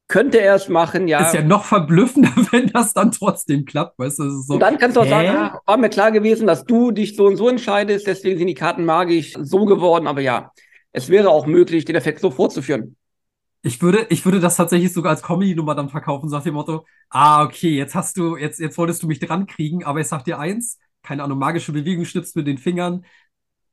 könnte 0.08 0.40
er 0.40 0.56
es 0.56 0.70
machen, 0.70 1.08
ja. 1.08 1.20
Ist 1.20 1.34
ja 1.34 1.42
noch 1.42 1.66
verblüffender, 1.66 2.32
wenn 2.52 2.68
das 2.68 2.94
dann 2.94 3.12
trotzdem 3.12 3.66
klappt, 3.66 4.00
weißt 4.00 4.20
du? 4.20 4.30
So, 4.42 4.54
und 4.54 4.60
dann 4.62 4.78
kannst 4.78 4.96
du 4.96 5.02
auch 5.02 5.06
hä? 5.06 5.10
sagen, 5.10 5.28
ja, 5.28 5.60
war 5.66 5.78
mir 5.78 5.90
klar 5.90 6.12
gewesen, 6.12 6.48
dass 6.48 6.66
du 6.66 6.92
dich 6.92 7.16
so 7.16 7.26
und 7.26 7.36
so 7.36 7.50
entscheidest, 7.50 8.08
deswegen 8.08 8.38
sind 8.38 8.48
die 8.48 8.54
Karten 8.54 8.86
magisch 8.86 9.34
so 9.40 9.66
geworden, 9.66 10.08
aber 10.08 10.22
ja, 10.22 10.52
es 10.94 11.10
wäre 11.10 11.30
auch 11.30 11.46
möglich, 11.46 11.86
den 11.86 11.96
Effekt 11.96 12.22
so 12.22 12.32
vorzuführen. 12.32 12.96
Ich 13.68 13.82
würde, 13.82 14.08
ich 14.10 14.24
würde 14.24 14.40
das 14.40 14.56
tatsächlich 14.56 14.94
sogar 14.94 15.12
als 15.12 15.22
Comedy-Nummer 15.22 15.76
dann 15.76 15.90
verkaufen, 15.90 16.30
nach 16.30 16.42
dem 16.44 16.54
Motto, 16.54 16.86
ah, 17.10 17.44
okay, 17.44 17.76
jetzt 17.76 17.96
hast 17.96 18.16
du, 18.18 18.38
jetzt, 18.38 18.60
jetzt 18.62 18.78
wolltest 18.78 19.04
du 19.04 19.08
mich 19.08 19.20
dran 19.20 19.46
kriegen, 19.46 19.84
aber 19.84 20.00
ich 20.00 20.08
sag 20.08 20.24
dir 20.24 20.40
eins, 20.40 20.80
keine 21.04 21.22
Ahnung, 21.24 21.38
magische 21.38 21.74
Bewegung 21.74 22.06
schnippst 22.06 22.38
mit 22.38 22.48
den 22.48 22.58
Fingern. 22.58 23.06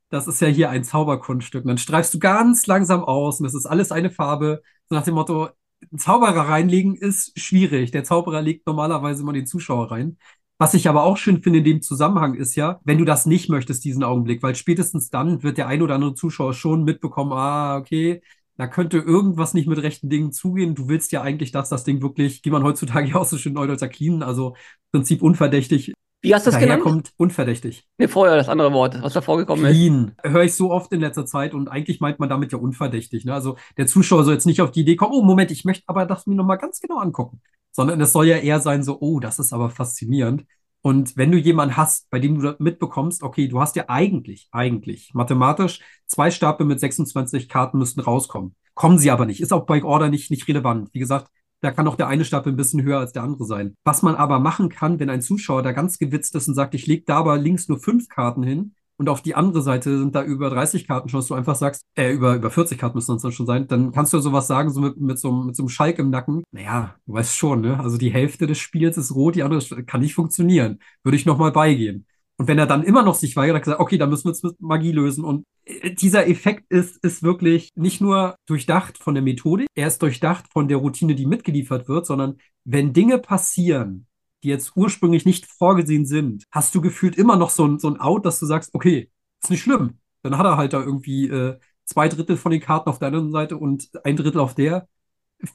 Das 0.09 0.27
ist 0.27 0.41
ja 0.41 0.49
hier 0.49 0.69
ein 0.69 0.83
Zauberkunststück. 0.83 1.63
Und 1.63 1.69
dann 1.69 1.77
streifst 1.77 2.13
du 2.13 2.19
ganz 2.19 2.67
langsam 2.67 3.05
aus 3.05 3.39
und 3.39 3.45
das 3.45 3.55
ist 3.55 3.65
alles 3.65 3.91
eine 3.93 4.11
Farbe. 4.11 4.63
So 4.89 4.95
nach 4.95 5.05
dem 5.05 5.15
Motto, 5.15 5.49
Zauberer 5.97 6.49
reinlegen 6.49 6.95
ist 6.95 7.39
schwierig. 7.39 7.91
Der 7.91 8.03
Zauberer 8.03 8.41
legt 8.41 8.67
normalerweise 8.67 9.23
immer 9.23 9.33
den 9.33 9.47
Zuschauer 9.47 9.91
rein. 9.91 10.17
Was 10.57 10.73
ich 10.73 10.89
aber 10.89 11.03
auch 11.03 11.17
schön 11.17 11.41
finde 11.41 11.59
in 11.59 11.65
dem 11.65 11.81
Zusammenhang 11.81 12.33
ist 12.35 12.55
ja, 12.55 12.79
wenn 12.83 12.97
du 12.97 13.05
das 13.05 13.25
nicht 13.25 13.49
möchtest, 13.49 13.85
diesen 13.85 14.03
Augenblick, 14.03 14.43
weil 14.43 14.55
spätestens 14.55 15.09
dann 15.09 15.41
wird 15.43 15.57
der 15.57 15.67
ein 15.67 15.81
oder 15.81 15.95
andere 15.95 16.15
Zuschauer 16.15 16.53
schon 16.53 16.83
mitbekommen, 16.83 17.31
ah, 17.33 17.77
okay, 17.77 18.21
da 18.57 18.67
könnte 18.67 18.97
irgendwas 18.97 19.53
nicht 19.53 19.67
mit 19.67 19.81
rechten 19.81 20.09
Dingen 20.09 20.31
zugehen. 20.31 20.75
Du 20.75 20.87
willst 20.87 21.11
ja 21.11 21.21
eigentlich, 21.21 21.51
dass 21.51 21.69
das 21.69 21.83
Ding 21.83 22.01
wirklich, 22.01 22.41
wie 22.43 22.49
man 22.49 22.63
heutzutage 22.63 23.07
ja 23.09 23.15
auch 23.15 23.25
so 23.25 23.37
schön 23.37 23.53
Neudeutscher 23.53 23.89
clean, 23.89 24.23
also 24.23 24.49
im 24.49 24.99
Prinzip 24.99 25.21
unverdächtig. 25.21 25.93
Wie 26.21 26.33
hast 26.33 26.47
du 26.47 26.51
das 26.51 26.59
genannt? 26.59 26.81
kommt 26.81 27.11
unverdächtig. 27.17 27.87
Nee, 27.99 28.07
vorher 28.07 28.35
das 28.35 28.49
andere 28.49 28.73
Wort, 28.73 28.99
was 29.01 29.13
da 29.13 29.21
vorgekommen 29.21 29.65
clean. 29.65 30.07
ist. 30.07 30.17
Clean. 30.17 30.33
Höre 30.33 30.43
ich 30.43 30.55
so 30.55 30.71
oft 30.71 30.91
in 30.91 31.01
letzter 31.01 31.25
Zeit 31.25 31.53
und 31.53 31.67
eigentlich 31.67 31.99
meint 31.99 32.19
man 32.19 32.29
damit 32.29 32.51
ja 32.51 32.57
unverdächtig. 32.57 33.25
Ne? 33.25 33.33
Also 33.33 33.57
der 33.77 33.85
Zuschauer 33.85 34.23
soll 34.23 34.33
jetzt 34.33 34.47
nicht 34.47 34.61
auf 34.61 34.71
die 34.71 34.81
Idee 34.81 34.95
kommen, 34.95 35.13
oh 35.13 35.21
Moment, 35.21 35.51
ich 35.51 35.65
möchte 35.65 35.83
aber 35.87 36.07
das 36.07 36.25
mir 36.25 36.33
nochmal 36.33 36.57
ganz 36.57 36.79
genau 36.79 36.97
angucken. 36.97 37.41
Sondern 37.71 38.01
es 38.01 38.11
soll 38.11 38.25
ja 38.25 38.37
eher 38.37 38.59
sein 38.59 38.83
so, 38.83 38.99
oh, 39.01 39.19
das 39.19 39.37
ist 39.37 39.53
aber 39.53 39.69
faszinierend. 39.69 40.45
Und 40.85 41.17
wenn 41.17 41.31
du 41.31 41.39
jemanden 41.39 41.77
hast, 41.77 42.11
bei 42.11 42.19
dem 42.19 42.39
du 42.39 42.55
mitbekommst, 42.59 43.23
okay, 43.23 43.47
du 43.47 43.59
hast 43.59 43.75
ja 43.75 43.85
eigentlich, 43.87 44.49
eigentlich, 44.51 45.15
mathematisch, 45.15 45.79
zwei 46.05 46.29
Stapel 46.29 46.67
mit 46.67 46.79
26 46.79 47.49
Karten 47.49 47.79
müssten 47.79 48.01
rauskommen. 48.01 48.53
Kommen 48.75 48.99
sie 48.99 49.09
aber 49.09 49.25
nicht. 49.25 49.41
Ist 49.41 49.51
auch 49.51 49.65
bei 49.65 49.83
Order 49.83 50.09
nicht, 50.09 50.29
nicht 50.29 50.47
relevant. 50.47 50.89
Wie 50.93 50.99
gesagt, 50.99 51.31
da 51.61 51.71
kann 51.71 51.87
auch 51.87 51.95
der 51.95 52.07
eine 52.07 52.23
Stapel 52.23 52.53
ein 52.53 52.55
bisschen 52.55 52.83
höher 52.83 52.99
als 52.99 53.13
der 53.13 53.23
andere 53.23 53.45
sein. 53.45 53.75
Was 53.83 54.03
man 54.03 54.13
aber 54.13 54.37
machen 54.37 54.69
kann, 54.69 54.99
wenn 54.99 55.09
ein 55.09 55.23
Zuschauer 55.23 55.63
da 55.63 55.71
ganz 55.71 55.97
gewitzt 55.97 56.35
ist 56.35 56.47
und 56.47 56.53
sagt, 56.53 56.75
ich 56.75 56.85
lege 56.85 57.03
da 57.07 57.17
aber 57.17 57.39
links 57.39 57.67
nur 57.67 57.79
fünf 57.79 58.07
Karten 58.07 58.43
hin, 58.43 58.75
und 58.97 59.09
auf 59.09 59.21
die 59.21 59.35
andere 59.35 59.61
Seite 59.61 59.97
sind 59.97 60.15
da 60.15 60.23
über 60.23 60.49
30 60.49 60.87
Karten 60.87 61.09
schon, 61.09 61.19
dass 61.19 61.27
du 61.27 61.33
einfach 61.33 61.55
sagst, 61.55 61.83
äh, 61.95 62.11
über, 62.11 62.35
über 62.35 62.49
40 62.49 62.77
Karten 62.77 62.97
müssen 62.97 63.15
es 63.15 63.21
dann 63.21 63.31
schon 63.31 63.45
sein, 63.45 63.67
dann 63.67 63.91
kannst 63.91 64.13
du 64.13 64.19
sowas 64.19 64.47
sagen, 64.47 64.69
so 64.69 64.81
mit, 64.81 64.97
mit, 64.97 65.19
so, 65.19 65.31
mit 65.31 65.55
so 65.55 65.63
einem 65.63 65.69
Schalk 65.69 65.99
im 65.99 66.09
Nacken. 66.09 66.43
Naja, 66.51 66.95
du 67.05 67.13
weißt 67.13 67.35
schon, 67.35 67.61
ne? 67.61 67.79
Also 67.79 67.97
die 67.97 68.11
Hälfte 68.11 68.47
des 68.47 68.57
Spiels 68.57 68.97
ist 68.97 69.13
rot, 69.13 69.35
die 69.35 69.43
andere 69.43 69.83
kann 69.83 70.01
nicht 70.01 70.15
funktionieren. 70.15 70.79
Würde 71.03 71.17
ich 71.17 71.25
nochmal 71.25 71.51
beigehen. 71.51 72.05
Und 72.37 72.47
wenn 72.47 72.59
er 72.59 72.67
dann 72.67 72.83
immer 72.83 73.03
noch 73.03 73.15
sich 73.15 73.35
weigert, 73.35 73.55
hat 73.55 73.63
gesagt, 73.63 73.79
okay, 73.79 73.97
dann 73.97 74.09
müssen 74.09 74.25
wir 74.25 74.31
es 74.31 74.43
mit 74.43 74.59
Magie 74.59 74.91
lösen. 74.91 75.23
Und 75.23 75.45
äh, 75.65 75.91
dieser 75.91 76.27
Effekt 76.27 76.65
ist, 76.69 77.01
ist 77.03 77.23
wirklich 77.23 77.71
nicht 77.75 78.01
nur 78.01 78.35
durchdacht 78.45 78.97
von 78.97 79.13
der 79.13 79.23
Methodik, 79.23 79.67
er 79.75 79.87
ist 79.87 80.01
durchdacht 80.01 80.45
von 80.51 80.67
der 80.67 80.77
Routine, 80.77 81.15
die 81.15 81.25
mitgeliefert 81.25 81.87
wird, 81.87 82.05
sondern 82.05 82.37
wenn 82.65 82.93
Dinge 82.93 83.19
passieren, 83.19 84.07
die 84.45 84.51
jetzt 84.51 84.73
ursprünglich 84.75 85.25
nicht 85.25 85.45
vorgesehen 85.45 86.05
sind, 86.05 86.45
hast 86.51 86.73
du 86.75 86.81
gefühlt 86.81 87.17
immer 87.17 87.35
noch 87.35 87.49
so 87.49 87.65
ein, 87.65 87.79
so 87.79 87.89
ein 87.89 87.99
Out, 87.99 88.25
dass 88.25 88.39
du 88.39 88.45
sagst, 88.45 88.73
okay, 88.73 89.09
ist 89.41 89.49
nicht 89.49 89.63
schlimm. 89.63 89.99
Dann 90.21 90.37
hat 90.37 90.45
er 90.45 90.57
halt 90.57 90.73
da 90.73 90.81
irgendwie 90.81 91.27
äh, 91.27 91.57
zwei 91.83 92.07
Drittel 92.07 92.37
von 92.37 92.51
den 92.51 92.61
Karten 92.61 92.89
auf 92.89 92.99
der 92.99 93.07
anderen 93.07 93.31
Seite 93.31 93.57
und 93.57 93.89
ein 94.03 94.15
Drittel 94.15 94.39
auf 94.39 94.55
der. 94.55 94.87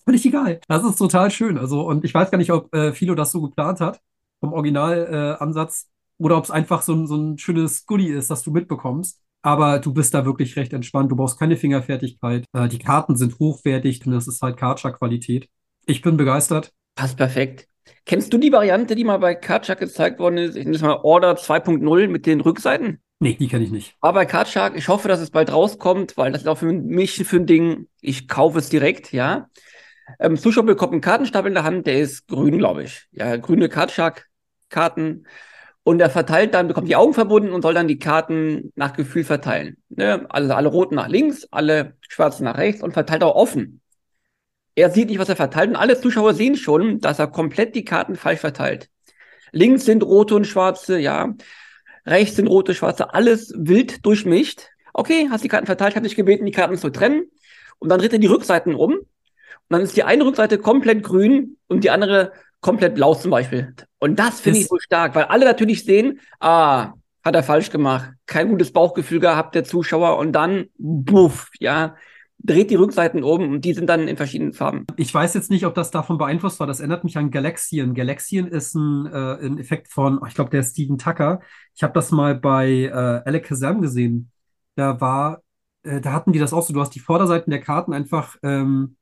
Völlig 0.05 0.27
egal. 0.27 0.61
Das 0.69 0.85
ist 0.85 0.97
total 0.97 1.31
schön. 1.31 1.57
Also, 1.57 1.87
und 1.87 2.05
ich 2.05 2.13
weiß 2.13 2.31
gar 2.31 2.39
nicht, 2.39 2.53
ob 2.53 2.75
äh, 2.75 2.93
Philo 2.93 3.15
das 3.15 3.33
so 3.33 3.41
geplant 3.41 3.81
hat, 3.81 4.01
vom 4.41 4.53
Originalansatz, 4.53 5.85
äh, 5.85 6.23
oder 6.23 6.37
ob 6.37 6.45
es 6.45 6.51
einfach 6.51 6.83
so 6.83 6.93
ein, 6.95 7.07
so 7.07 7.17
ein 7.17 7.39
schönes 7.39 7.87
Goodie 7.87 8.09
ist, 8.09 8.31
das 8.31 8.43
du 8.43 8.51
mitbekommst. 8.51 9.21
Aber 9.43 9.79
du 9.79 9.95
bist 9.95 10.13
da 10.13 10.25
wirklich 10.27 10.57
recht 10.57 10.73
entspannt. 10.73 11.11
Du 11.11 11.17
brauchst 11.17 11.39
keine 11.39 11.57
Fingerfertigkeit. 11.57 12.45
Äh, 12.53 12.69
die 12.69 12.79
Karten 12.79 13.17
sind 13.17 13.39
hochwertig 13.39 14.05
und 14.05 14.13
das 14.13 14.29
ist 14.29 14.43
halt 14.43 14.57
Karcher-Qualität. 14.57 15.49
Ich 15.87 16.03
bin 16.03 16.17
begeistert. 16.17 16.73
Passt 16.95 17.17
perfekt. 17.17 17.67
Kennst 18.07 18.33
du 18.33 18.39
die 18.39 18.53
Variante, 18.53 18.95
die 18.95 19.05
mal 19.05 19.19
bei 19.19 19.35
Karchak 19.35 19.79
gezeigt 19.79 20.19
worden 20.19 20.39
ist? 20.39 20.57
Ich 20.57 20.65
nenne 20.65 20.77
es 20.77 20.83
mal 20.83 21.01
Order 21.03 21.33
2.0 21.35 22.09
mit 22.09 22.27
den 22.27 22.41
Rückseiten? 22.41 23.01
Nee, 23.19 23.37
die 23.39 23.49
kenne 23.49 23.65
ich 23.65 23.71
nicht. 23.71 23.97
Aber 24.01 24.21
bei 24.21 24.27
Karchak, 24.27 24.77
ich 24.77 24.89
hoffe, 24.89 25.09
dass 25.09 25.21
es 25.21 25.31
bald 25.31 25.53
rauskommt, 25.53 26.17
weil 26.17 26.33
das 26.33 26.43
ist 26.43 26.49
auch 26.49 26.59
für 26.59 26.73
mich 26.73 27.17
für 27.27 27.37
ein 27.37 27.47
Ding. 27.47 27.87
Ich 28.01 28.29
kaufe 28.29 28.59
es 28.59 28.71
direkt, 28.71 29.13
ja. 29.13 29.49
Ähm, 30.19 30.37
Zuschauer 30.37 30.65
bekommt 30.65 30.93
einen 30.93 31.03
Kartenstapel 31.03 31.49
in 31.49 31.55
der 31.55 31.65
Hand, 31.65 31.87
der 31.87 32.01
ist 32.01 32.27
grün, 32.27 32.59
glaube 32.59 32.85
ich. 32.85 33.07
Ja, 33.13 33.37
grüne 33.37 33.69
Karchak-Karten. 33.69 35.27
Und 35.83 36.01
er 36.01 36.11
verteilt 36.11 36.55
dann, 36.55 36.69
bekommt 36.69 36.89
die 36.89 36.97
Augen 36.97 37.15
verbunden 37.15 37.53
und 37.53 37.63
soll 37.63 37.75
dann 37.75 37.89
die 37.89 37.99
Karten 37.99 38.73
nach 38.75 38.93
Gefühl 38.95 39.25
verteilen. 39.25 39.77
Ne? 39.89 40.27
Also 40.29 40.53
alle 40.55 40.69
roten 40.69 40.95
nach 40.95 41.09
links, 41.09 41.47
alle 41.51 41.97
schwarzen 42.09 42.45
nach 42.45 42.59
rechts 42.59 42.83
und 42.83 42.93
verteilt 42.93 43.23
auch 43.23 43.35
offen. 43.35 43.80
Er 44.81 44.89
sieht 44.89 45.11
nicht, 45.11 45.19
was 45.19 45.29
er 45.29 45.37
verteilt 45.37 45.69
und 45.69 45.77
alle 45.77 46.01
Zuschauer 46.01 46.33
sehen 46.33 46.57
schon, 46.57 47.01
dass 47.01 47.19
er 47.19 47.27
komplett 47.27 47.75
die 47.75 47.85
Karten 47.85 48.17
falsch 48.17 48.41
verteilt. 48.41 48.89
Links 49.53 49.85
sind 49.85 50.03
rote 50.03 50.35
und 50.35 50.47
schwarze, 50.47 50.99
ja. 50.99 51.35
Rechts 52.07 52.37
sind 52.37 52.47
rote, 52.47 52.75
schwarze, 52.75 53.13
alles 53.13 53.53
wild 53.55 54.07
durchmischt. 54.07 54.69
Okay, 54.95 55.29
hast 55.31 55.45
die 55.45 55.49
Karten 55.49 55.67
verteilt, 55.67 55.97
hat 55.97 56.07
dich 56.07 56.17
gebeten, 56.17 56.47
die 56.47 56.53
Karten 56.53 56.79
zu 56.79 56.89
trennen. 56.89 57.25
Und 57.79 57.91
dann 57.91 58.01
dreht 58.01 58.15
er 58.15 58.19
die 58.19 58.27
Rückseiten 58.27 58.75
um. 58.75 58.95
Und 58.95 59.07
dann 59.69 59.83
ist 59.83 59.99
die 59.99 60.03
eine 60.03 60.25
Rückseite 60.25 60.57
komplett 60.57 61.03
grün 61.03 61.59
und 61.69 61.85
die 61.85 61.91
andere 61.91 62.33
komplett 62.63 62.95
blau 62.95 63.15
zum 63.15 63.31
Beispiel. 63.31 63.75
Und 63.99 64.19
das 64.19 64.41
finde 64.41 64.61
ich 64.61 64.69
so 64.69 64.79
stark, 64.79 65.15
weil 65.15 65.25
alle 65.25 65.45
natürlich 65.45 65.85
sehen, 65.85 66.21
ah, 66.41 66.95
hat 67.23 67.35
er 67.35 67.43
falsch 67.43 67.69
gemacht, 67.69 68.13
kein 68.25 68.49
gutes 68.49 68.73
Bauchgefühl 68.73 69.21
gehabt, 69.21 69.55
der 69.55 69.65
Zuschauer, 69.65 70.17
und 70.17 70.33
dann, 70.33 70.69
buff, 70.79 71.51
ja, 71.59 71.97
dreht 72.43 72.71
die 72.71 72.77
Rückseiten 72.77 73.23
um 73.23 73.53
und 73.53 73.65
die 73.65 73.75
sind 73.75 73.87
dann 73.87 74.09
in 74.09 74.17
verschiedenen 74.17 74.53
Farben. 74.53 74.87
Ich 74.97 75.13
weiß 75.13 75.35
jetzt 75.35 75.51
nicht, 75.51 75.67
ob 75.67 75.75
das 75.75 75.91
davon 75.91 76.19
beeinflusst 76.19 76.59
war. 76.61 76.67
Das 76.67 76.81
erinnert 76.81 77.05
mich 77.05 77.19
an 77.19 77.31
Galaxian. 77.31 77.95
Galaxian 77.95 78.47
ist 78.47 78.75
ein, 78.75 79.07
äh, 79.07 79.47
ein 79.47 79.59
Effekt 79.59 79.89
von, 79.89 80.21
ich 80.27 80.35
glaube, 80.35 80.51
der 80.51 80.63
Steven 80.63 80.97
Tucker. 80.97 81.41
Ich 81.75 81.83
habe 81.83 81.93
das 81.93 82.11
mal 82.11 82.35
bei 82.35 82.85
äh, 82.85 82.93
Alec 82.93 83.45
Kazam 83.45 83.83
gesehen. 83.83 84.31
Da 84.75 85.01
war, 85.01 85.43
äh, 85.83 86.01
da 86.01 86.13
hatten 86.13 86.33
die 86.33 86.39
das 86.39 86.53
auch 86.53 86.63
so. 86.63 86.73
Du 86.73 86.81
hast 86.81 86.95
die 86.95 87.01
Vorderseiten 87.01 87.51
der 87.51 87.61
Karten 87.61 87.93
einfach 87.93 88.37
ähm, 88.43 88.97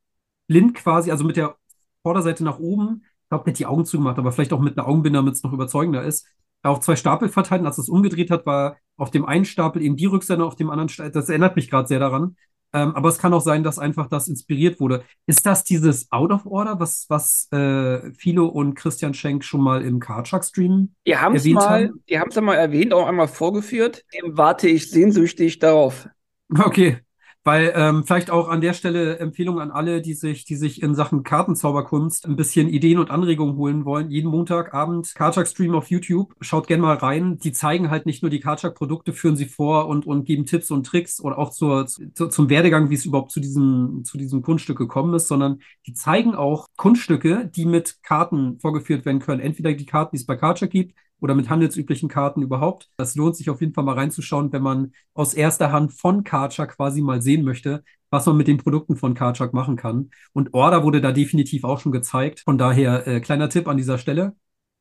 blind 0.49 0.75
quasi, 0.75 1.11
also 1.11 1.25
mit 1.25 1.37
der 1.37 1.57
Vorderseite 2.03 2.43
nach 2.43 2.59
oben. 2.59 3.05
Ich 3.23 3.29
glaube, 3.29 3.45
mit 3.47 3.59
die 3.59 3.67
Augen 3.67 3.85
zugemacht, 3.85 4.19
aber 4.19 4.33
vielleicht 4.33 4.53
auch 4.53 4.61
mit 4.61 4.77
einer 4.77 4.89
Augenbinder, 4.89 5.21
damit 5.21 5.35
es 5.35 5.43
noch 5.43 5.53
überzeugender 5.53 6.03
ist. 6.03 6.27
Auf 6.63 6.81
zwei 6.81 6.97
Stapel 6.97 7.29
verteilt. 7.29 7.61
Und 7.61 7.69
als 7.69 7.79
es 7.79 7.89
umgedreht 7.89 8.31
hat, 8.33 8.47
war 8.47 8.79
auf 8.97 9.11
dem 9.13 9.25
einen 9.25 9.45
Stapel 9.45 9.81
eben 9.81 9.97
die 9.97 10.07
Rückseite, 10.07 10.45
auf 10.45 10.57
dem 10.57 10.71
anderen 10.71 10.89
Stapel. 10.89 11.13
Das 11.13 11.29
erinnert 11.29 11.55
mich 11.55 11.71
gerade 11.71 11.87
sehr 11.87 12.01
daran. 12.01 12.37
Ähm, 12.75 12.95
aber 12.95 13.09
es 13.09 13.19
kann 13.19 13.33
auch 13.33 13.41
sein, 13.41 13.63
dass 13.63 13.79
einfach 13.79 14.09
das 14.09 14.29
inspiriert 14.29 14.79
wurde. 14.79 15.03
Ist 15.27 15.47
das 15.47 15.65
dieses 15.65 16.13
Out 16.13 16.33
of 16.33 16.47
Order, 16.47 16.79
was, 16.79 17.07
was 17.09 17.49
äh, 17.51 18.13
Philo 18.13 18.47
und 18.47 18.75
Christian 18.75 19.15
Schenk 19.15 19.43
schon 19.45 19.63
mal 19.63 19.83
im 19.83 20.01
Karchak-Stream 20.01 20.95
erwähnt 21.05 21.55
mal, 21.55 21.85
haben? 21.85 22.05
Die 22.09 22.19
haben 22.19 22.29
es 22.29 22.35
ja 22.35 22.43
mal 22.43 22.57
erwähnt, 22.57 22.93
auch 22.93 23.07
einmal 23.07 23.29
vorgeführt. 23.29 24.05
Dem 24.13 24.37
warte 24.37 24.69
ich 24.69 24.91
sehnsüchtig 24.91 25.59
darauf. 25.59 26.09
Okay. 26.55 26.99
Weil 27.45 27.73
ähm, 27.75 28.05
vielleicht 28.05 28.31
auch 28.31 28.49
an 28.49 28.61
der 28.61 28.75
Stelle 28.75 29.19
Empfehlung 29.19 29.61
an 29.61 29.71
alle, 29.71 30.03
die 30.03 30.15
sich, 30.15 30.45
die 30.45 30.57
sich 30.57 30.83
in 30.83 30.95
Sachen 30.95 31.23
Kartenzauberkunst 31.23 32.27
ein 32.27 32.37
bisschen 32.37 32.69
Ideen 32.69 32.99
und 32.99 33.11
Anregungen 33.11 33.57
holen 33.57 33.85
wollen. 33.85 34.11
Jeden 34.11 34.31
Montagabend 34.31 35.15
Karchak-Stream 35.15 35.75
auf 35.75 35.89
YouTube. 35.89 36.35
Schaut 36.41 36.67
gerne 36.67 36.83
mal 36.83 36.97
rein. 36.97 37.39
Die 37.39 37.53
zeigen 37.53 37.91
halt 37.91 38.07
nicht 38.07 38.23
nur 38.23 38.31
die 38.31 38.41
Karchak-Produkte, 38.41 39.13
führen 39.13 39.37
sie 39.37 39.47
vor 39.47 39.87
und, 39.87 40.07
und 40.07 40.25
geben 40.25 40.47
Tipps 40.47 40.71
und 40.71 40.85
Tricks 40.85 41.21
oder 41.21 41.39
auch 41.39 41.51
zur, 41.51 41.87
zu, 41.87 42.29
zum 42.29 42.51
Werdegang, 42.51 42.91
wie 42.91 42.95
es 42.95 43.07
überhaupt 43.07 43.31
zu 43.31 43.41
diesem, 43.41 44.03
zu 44.05 44.19
diesem 44.19 44.43
Kunststück 44.43 44.79
gekommen 44.79 45.15
ist, 45.15 45.29
sondern 45.29 45.61
die 45.87 45.95
zeigen 45.95 46.35
auch 46.35 46.67
Kunststücke, 46.77 47.51
die 47.55 47.65
mit 47.65 48.03
Karten 48.03 48.59
vorgeführt 48.61 49.07
werden 49.07 49.21
können. 49.21 49.41
Entweder 49.41 49.73
die 49.73 49.87
Karten, 49.87 50.17
die 50.17 50.21
es 50.21 50.27
bei 50.27 50.37
Karchak 50.37 50.71
gibt, 50.71 50.95
oder 51.21 51.35
mit 51.35 51.49
handelsüblichen 51.51 52.09
Karten 52.09 52.43
überhaupt. 52.43 52.89
Das 52.97 53.15
lohnt 53.15 53.37
sich 53.37 53.51
auf 53.51 53.61
jeden 53.61 53.75
Fall 53.75 53.85
mal 53.85 53.95
reinzuschauen, 53.95 54.53
wenn 54.53 54.63
man 54.63 54.93
aus 55.15 55.35
erster 55.35 55.73
Hand 55.73 55.93
von 55.93 56.25
Karchak 56.25 56.77
quasi 56.77 57.03
mal 57.03 57.23
sehen 57.23 57.45
möchte, 57.45 57.83
was 58.11 58.27
man 58.27 58.37
mit 58.37 58.49
den 58.49 58.59
Produkten 58.59 58.97
von 58.97 59.15
Karchak 59.15 59.53
machen 59.53 59.77
kann. 59.77 60.11
Und 60.33 60.55
Order 60.55 60.85
wurde 60.85 61.01
da 61.01 61.13
definitiv 61.13 61.65
auch 61.65 61.81
schon 61.81 61.93
gezeigt. 61.93 62.41
Von 62.41 62.59
daher 62.59 63.07
äh, 63.07 63.21
kleiner 63.21 63.49
Tipp 63.49 63.69
an 63.69 63.77
dieser 63.77 63.99
Stelle. 63.99 64.37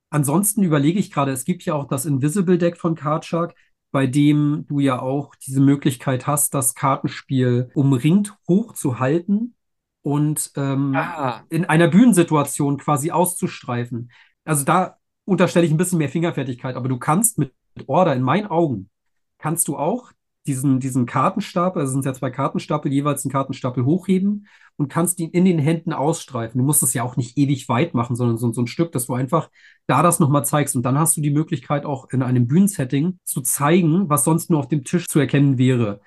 Ansonsten 0.10 0.64
überlege 0.64 1.00
ich 1.00 1.12
gerade, 1.12 1.32
es 1.32 1.44
gibt 1.44 1.64
ja 1.66 1.74
auch 1.74 1.88
das 1.88 2.06
Invisible 2.06 2.58
Deck 2.58 2.78
von 2.78 2.96
Karchak, 2.96 3.56
bei 3.92 4.08
dem 4.08 4.66
du 4.68 4.80
ja 4.80 5.02
auch 5.02 5.36
diese 5.36 5.62
Möglichkeit 5.62 6.28
hast, 6.28 6.54
das 6.54 6.76
Kartenspiel 6.76 7.72
umringt 7.74 8.36
hochzuhalten 8.48 9.56
und 10.02 10.52
ähm, 10.56 10.96
ah. 10.96 11.44
in 11.50 11.66
einer 11.66 11.88
Bühnensituation 11.88 12.78
quasi 12.78 13.12
auszustreifen. 13.12 14.12
Also 14.46 14.64
da 14.64 14.98
unterstelle 15.28 15.66
ich 15.66 15.72
ein 15.72 15.78
bisschen 15.78 15.98
mehr 15.98 16.10
Fingerfertigkeit, 16.10 16.76
aber 16.76 16.88
du 16.88 16.98
kannst 16.98 17.38
mit 17.38 17.54
Order 17.86 18.16
in 18.16 18.24
meinen 18.24 18.48
Augen, 18.48 18.90
kannst 19.38 19.68
du 19.68 19.78
auch 19.78 20.12
diesen, 20.48 20.80
diesen 20.80 21.06
Kartenstapel, 21.06 21.82
also 21.82 21.92
sind 21.92 22.06
ja 22.06 22.14
zwei 22.14 22.32
Kartenstapel, 22.32 22.92
jeweils 22.92 23.26
einen 23.26 23.34
Kartenstapel 23.34 23.84
hochheben 23.84 24.48
und 24.78 24.88
kannst 24.88 25.20
ihn 25.20 25.30
in 25.32 25.44
den 25.44 25.60
Händen 25.60 25.92
ausstreifen. 25.92 26.58
Du 26.58 26.64
musst 26.64 26.82
es 26.82 26.94
ja 26.94 27.04
auch 27.04 27.18
nicht 27.18 27.38
ewig 27.38 27.68
weit 27.68 27.94
machen, 27.94 28.16
sondern 28.16 28.38
so, 28.38 28.52
so 28.54 28.62
ein 28.62 28.68
Stück, 28.68 28.94
dass 28.94 29.08
du 29.08 29.14
einfach 29.14 29.50
da 29.86 30.02
das 30.02 30.22
nochmal 30.22 30.46
zeigst. 30.46 30.78
Und 30.78 30.84
dann 30.84 30.98
hast 30.98 31.18
du 31.18 31.22
die 31.22 31.32
Möglichkeit, 31.32 31.86
auch 31.86 32.10
in 32.12 32.24
einem 32.24 32.48
Bühnensetting 32.48 33.20
zu 33.26 33.42
zeigen, 33.42 34.10
was 34.10 34.24
sonst 34.24 34.50
nur 34.50 34.60
auf 34.60 34.70
dem 34.70 34.86
Tisch 34.86 35.08
zu 35.08 35.20
erkennen 35.20 35.58
wäre. 35.58 36.00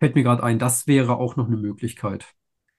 Fällt 0.00 0.14
mir 0.14 0.22
gerade 0.22 0.42
ein, 0.42 0.58
das 0.58 0.86
wäre 0.86 1.16
auch 1.18 1.36
noch 1.36 1.46
eine 1.46 1.58
Möglichkeit. 1.58 2.26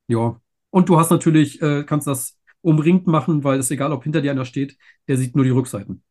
Ja. 0.08 0.40
Und 0.72 0.90
du 0.90 0.98
hast 0.98 1.12
natürlich, 1.12 1.62
äh, 1.62 1.84
kannst 1.84 2.08
das 2.08 2.40
umringt 2.63 3.08
machen, 3.08 3.43
weil 3.43 3.60
es 3.60 3.70
egal, 3.72 3.91
ob 3.91 4.03
hinter 4.03 4.22
dir 4.22 4.32
einer 4.32 4.46
steht, 4.46 4.77
der 5.08 5.17
sieht 5.17 5.36
nur 5.36 5.46
die 5.46 5.51
Rückseiten. 5.51 6.03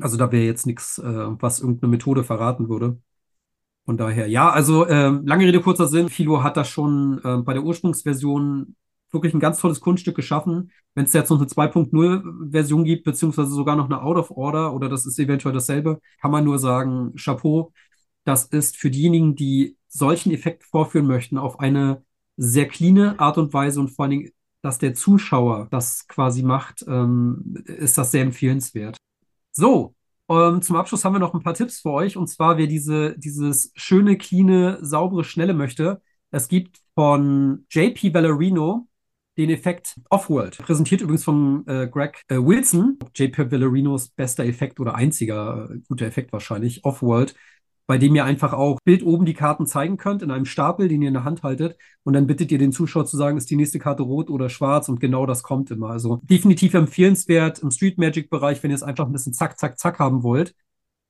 Also 0.00 0.16
da 0.16 0.32
wäre 0.32 0.44
jetzt 0.44 0.66
nichts, 0.66 0.98
äh, 0.98 1.02
was 1.04 1.60
irgendeine 1.60 1.90
Methode 1.90 2.24
verraten 2.24 2.68
würde. 2.68 2.98
Von 3.84 3.96
daher, 3.96 4.28
ja, 4.28 4.50
also 4.50 4.86
äh, 4.86 5.08
lange 5.24 5.46
Rede, 5.46 5.60
kurzer 5.60 5.88
Sinn. 5.88 6.08
Philo 6.08 6.42
hat 6.42 6.56
das 6.56 6.68
schon 6.68 7.20
äh, 7.24 7.38
bei 7.38 7.52
der 7.52 7.64
Ursprungsversion 7.64 8.76
wirklich 9.10 9.34
ein 9.34 9.40
ganz 9.40 9.58
tolles 9.58 9.80
Kunststück 9.80 10.16
geschaffen. 10.16 10.70
Wenn 10.94 11.04
es 11.04 11.12
jetzt 11.12 11.30
noch 11.30 11.38
eine 11.38 11.48
2.0-Version 11.48 12.84
gibt, 12.84 13.04
beziehungsweise 13.04 13.50
sogar 13.50 13.76
noch 13.76 13.86
eine 13.86 14.02
Out 14.02 14.16
of 14.16 14.30
Order 14.30 14.72
oder 14.72 14.88
das 14.88 15.04
ist 15.04 15.18
eventuell 15.18 15.54
dasselbe, 15.54 16.00
kann 16.20 16.30
man 16.30 16.44
nur 16.44 16.58
sagen, 16.58 17.14
Chapeau. 17.16 17.72
Das 18.24 18.44
ist 18.46 18.76
für 18.76 18.90
diejenigen, 18.90 19.34
die 19.34 19.76
solchen 19.88 20.32
Effekt 20.32 20.64
vorführen 20.64 21.06
möchten, 21.06 21.36
auf 21.38 21.58
eine 21.60 22.04
sehr 22.36 22.68
cleane 22.68 23.18
Art 23.18 23.36
und 23.36 23.52
Weise 23.52 23.80
und 23.80 23.88
vor 23.88 24.04
allen 24.04 24.10
Dingen 24.12 24.30
dass 24.62 24.78
der 24.78 24.94
Zuschauer 24.94 25.68
das 25.70 26.06
quasi 26.08 26.42
macht, 26.42 26.84
ähm, 26.88 27.62
ist 27.66 27.98
das 27.98 28.10
sehr 28.12 28.22
empfehlenswert. 28.22 28.96
So, 29.50 29.94
ähm, 30.28 30.62
zum 30.62 30.76
Abschluss 30.76 31.04
haben 31.04 31.14
wir 31.14 31.18
noch 31.18 31.34
ein 31.34 31.42
paar 31.42 31.54
Tipps 31.54 31.80
für 31.80 31.90
euch. 31.90 32.16
Und 32.16 32.28
zwar, 32.28 32.56
wer 32.56 32.66
diese, 32.66 33.18
dieses 33.18 33.72
schöne, 33.74 34.16
cleane, 34.16 34.78
saubere, 34.80 35.24
schnelle 35.24 35.52
möchte. 35.54 36.00
Es 36.30 36.48
gibt 36.48 36.80
von 36.94 37.66
JP 37.70 38.10
Ballerino 38.10 38.88
den 39.36 39.50
Effekt 39.50 39.98
Offworld. 40.10 40.58
Präsentiert 40.58 41.00
übrigens 41.00 41.24
von 41.24 41.66
äh, 41.66 41.88
Greg 41.88 42.22
äh, 42.28 42.36
Wilson. 42.36 42.98
JP 43.14 43.50
Vallerinos 43.50 44.08
bester 44.08 44.44
Effekt 44.44 44.78
oder 44.80 44.94
einziger 44.94 45.70
äh, 45.70 45.78
guter 45.88 46.06
Effekt 46.06 46.32
wahrscheinlich. 46.32 46.84
Offworld 46.84 47.34
bei 47.86 47.98
dem 47.98 48.14
ihr 48.14 48.24
einfach 48.24 48.52
auch 48.52 48.78
Bild 48.84 49.02
oben 49.04 49.24
die 49.24 49.34
Karten 49.34 49.66
zeigen 49.66 49.96
könnt 49.96 50.22
in 50.22 50.30
einem 50.30 50.44
Stapel, 50.44 50.88
den 50.88 51.02
ihr 51.02 51.08
in 51.08 51.14
der 51.14 51.24
Hand 51.24 51.42
haltet. 51.42 51.76
Und 52.04 52.14
dann 52.14 52.26
bittet 52.26 52.52
ihr 52.52 52.58
den 52.58 52.72
Zuschauer 52.72 53.06
zu 53.06 53.16
sagen, 53.16 53.36
ist 53.36 53.50
die 53.50 53.56
nächste 53.56 53.78
Karte 53.78 54.02
rot 54.02 54.30
oder 54.30 54.48
schwarz 54.48 54.88
und 54.88 55.00
genau 55.00 55.26
das 55.26 55.42
kommt 55.42 55.70
immer. 55.70 55.90
Also 55.90 56.20
definitiv 56.22 56.74
empfehlenswert 56.74 57.58
im 57.58 57.70
Street 57.70 57.98
Magic 57.98 58.30
Bereich, 58.30 58.62
wenn 58.62 58.70
ihr 58.70 58.76
es 58.76 58.82
einfach 58.82 59.06
ein 59.06 59.12
bisschen 59.12 59.32
zack, 59.34 59.58
zack, 59.58 59.78
zack 59.78 59.98
haben 59.98 60.22
wollt. 60.22 60.54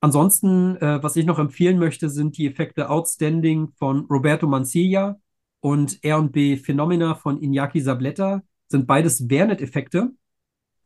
Ansonsten, 0.01 0.77
äh, 0.79 1.01
was 1.03 1.15
ich 1.15 1.27
noch 1.27 1.39
empfehlen 1.39 1.79
möchte, 1.79 2.11
sind 2.11 2.37
die 2.37 2.49
Effekte 2.49 2.91
Outstanding 2.91 3.69
von 3.79 4.01
Roberto 4.11 4.49
Mancilla 4.49 5.21
und 5.61 6.03
R&B 6.03 6.57
Phenomena 6.57 7.15
von 7.15 7.41
Iñaki 7.41 7.81
Sabletta. 7.81 8.43
Sind 8.69 8.89
beides 8.89 9.27
Vernet-Effekte, 9.29 10.11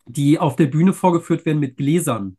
die 0.07 0.39
auf 0.39 0.57
der 0.57 0.67
Bühne 0.67 0.93
vorgeführt 0.93 1.47
werden 1.47 1.61
mit 1.61 1.79
Gläsern. 1.79 2.37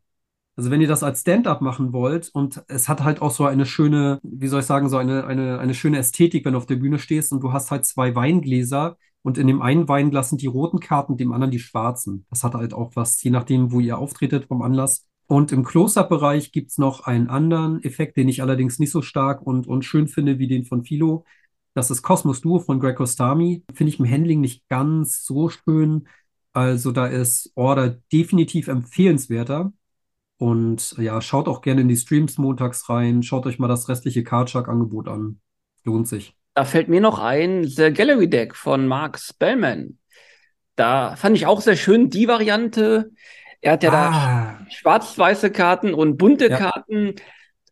Also 0.58 0.72
wenn 0.72 0.80
ihr 0.80 0.88
das 0.88 1.04
als 1.04 1.20
Stand-up 1.20 1.60
machen 1.60 1.92
wollt 1.92 2.30
und 2.32 2.64
es 2.66 2.88
hat 2.88 3.04
halt 3.04 3.22
auch 3.22 3.30
so 3.30 3.44
eine 3.44 3.64
schöne, 3.64 4.18
wie 4.24 4.48
soll 4.48 4.58
ich 4.58 4.66
sagen, 4.66 4.88
so 4.88 4.96
eine, 4.96 5.24
eine, 5.24 5.60
eine 5.60 5.72
schöne 5.72 5.98
Ästhetik, 5.98 6.44
wenn 6.44 6.54
du 6.54 6.58
auf 6.58 6.66
der 6.66 6.74
Bühne 6.74 6.98
stehst 6.98 7.32
und 7.32 7.44
du 7.44 7.52
hast 7.52 7.70
halt 7.70 7.86
zwei 7.86 8.16
Weingläser 8.16 8.96
und 9.22 9.38
in 9.38 9.46
dem 9.46 9.62
einen 9.62 9.86
Weinglas 9.88 10.30
sind 10.30 10.42
die 10.42 10.48
roten 10.48 10.80
Karten, 10.80 11.16
dem 11.16 11.30
anderen 11.30 11.52
die 11.52 11.60
schwarzen. 11.60 12.26
Das 12.28 12.42
hat 12.42 12.54
halt 12.54 12.74
auch 12.74 12.90
was, 12.96 13.22
je 13.22 13.30
nachdem, 13.30 13.70
wo 13.70 13.78
ihr 13.78 13.98
auftretet 13.98 14.46
vom 14.46 14.62
Anlass. 14.62 15.06
Und 15.28 15.52
im 15.52 15.62
Close-Up-Bereich 15.62 16.50
gibt 16.50 16.72
es 16.72 16.78
noch 16.78 17.02
einen 17.02 17.30
anderen 17.30 17.80
Effekt, 17.84 18.16
den 18.16 18.28
ich 18.28 18.42
allerdings 18.42 18.80
nicht 18.80 18.90
so 18.90 19.00
stark 19.00 19.46
und, 19.46 19.68
und 19.68 19.84
schön 19.84 20.08
finde 20.08 20.40
wie 20.40 20.48
den 20.48 20.64
von 20.64 20.82
Philo. 20.82 21.24
Das 21.74 21.92
ist 21.92 22.02
Cosmos 22.02 22.40
Duo 22.40 22.58
von 22.58 22.80
Greg 22.80 22.96
Costami. 22.96 23.62
Finde 23.74 23.92
ich 23.92 24.00
im 24.00 24.10
Handling 24.10 24.40
nicht 24.40 24.68
ganz 24.68 25.24
so 25.24 25.50
schön. 25.50 26.08
Also 26.52 26.90
da 26.90 27.06
ist 27.06 27.52
Order 27.54 27.90
definitiv 28.10 28.66
empfehlenswerter. 28.66 29.72
Und 30.38 30.96
ja, 30.98 31.20
schaut 31.20 31.48
auch 31.48 31.60
gerne 31.62 31.80
in 31.80 31.88
die 31.88 31.96
Streams 31.96 32.38
montags 32.38 32.88
rein. 32.88 33.22
Schaut 33.22 33.44
euch 33.46 33.58
mal 33.58 33.68
das 33.68 33.88
restliche 33.88 34.22
Cardchuck-Angebot 34.24 35.08
an. 35.08 35.40
Lohnt 35.84 36.06
sich. 36.08 36.34
Da 36.54 36.64
fällt 36.64 36.88
mir 36.88 37.00
noch 37.00 37.18
ein 37.18 37.64
The 37.64 37.92
Gallery 37.92 38.28
Deck 38.30 38.54
von 38.54 38.86
Mark 38.86 39.18
Spellman. 39.18 39.98
Da 40.76 41.16
fand 41.16 41.36
ich 41.36 41.46
auch 41.46 41.60
sehr 41.60 41.76
schön 41.76 42.08
die 42.08 42.28
Variante. 42.28 43.10
Er 43.60 43.72
hat 43.72 43.82
ja 43.82 43.90
Ah. 43.92 44.58
da 44.64 44.66
schwarz-weiße 44.70 45.50
Karten 45.50 45.92
und 45.92 46.16
bunte 46.16 46.48
Ja. 46.48 46.56
Karten. 46.56 47.14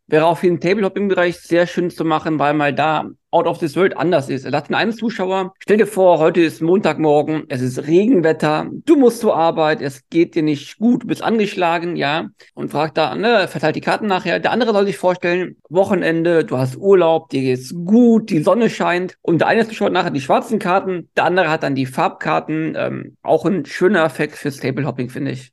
Wäre 0.09 0.27
auch 0.27 0.39
für 0.39 0.47
den 0.47 0.61
Tabletop-Bereich 0.61 1.39
sehr 1.39 1.67
schön 1.67 1.91
zu 1.91 2.05
machen, 2.05 2.39
weil 2.39 2.55
mal 2.55 2.73
da 2.73 3.11
Out 3.33 3.49
of 3.49 3.59
this 3.59 3.75
World 3.75 3.97
anders 3.97 4.29
ist. 4.29 4.45
Er 4.45 4.53
sagt 4.53 4.73
einen 4.73 4.93
Zuschauer, 4.93 5.53
stell 5.59 5.79
dir 5.79 5.87
vor, 5.87 6.19
heute 6.19 6.41
ist 6.41 6.63
Montagmorgen, 6.63 7.45
es 7.49 7.61
ist 7.61 7.87
Regenwetter, 7.87 8.71
du 8.73 8.97
musst 8.97 9.21
zur 9.21 9.37
Arbeit, 9.37 9.83
es 9.83 10.09
geht 10.09 10.37
dir 10.37 10.45
nicht 10.45 10.79
gut, 10.79 11.03
du 11.03 11.09
bist 11.09 11.23
angeschlagen, 11.23 11.97
ja, 11.97 12.29
und 12.55 12.71
fragt 12.71 12.97
da, 12.97 13.17
ne, 13.17 13.49
verteilt 13.49 13.75
die 13.75 13.81
Karten 13.81 14.07
nachher. 14.07 14.39
Der 14.39 14.53
andere 14.53 14.73
soll 14.73 14.87
sich 14.87 14.97
vorstellen, 14.97 15.57
Wochenende, 15.69 16.45
du 16.45 16.57
hast 16.57 16.77
Urlaub, 16.77 17.29
dir 17.31 17.43
geht's 17.43 17.75
gut, 17.75 18.31
die 18.31 18.43
Sonne 18.43 18.71
scheint 18.71 19.19
und 19.23 19.41
der 19.41 19.49
eine 19.49 19.67
Zuschauer 19.67 19.89
hat 19.89 19.93
nachher 19.93 20.11
die 20.13 20.21
schwarzen 20.21 20.61
Karten, 20.61 21.11
der 21.17 21.25
andere 21.25 21.51
hat 21.51 21.65
dann 21.65 21.75
die 21.75 21.87
Farbkarten. 21.87 22.75
Ähm, 22.77 23.17
auch 23.23 23.45
ein 23.45 23.67
schöner 23.67 24.05
Effekt 24.05 24.37
fürs 24.37 24.59
Tablehopping, 24.59 25.11
finde 25.11 25.33
ich. 25.33 25.53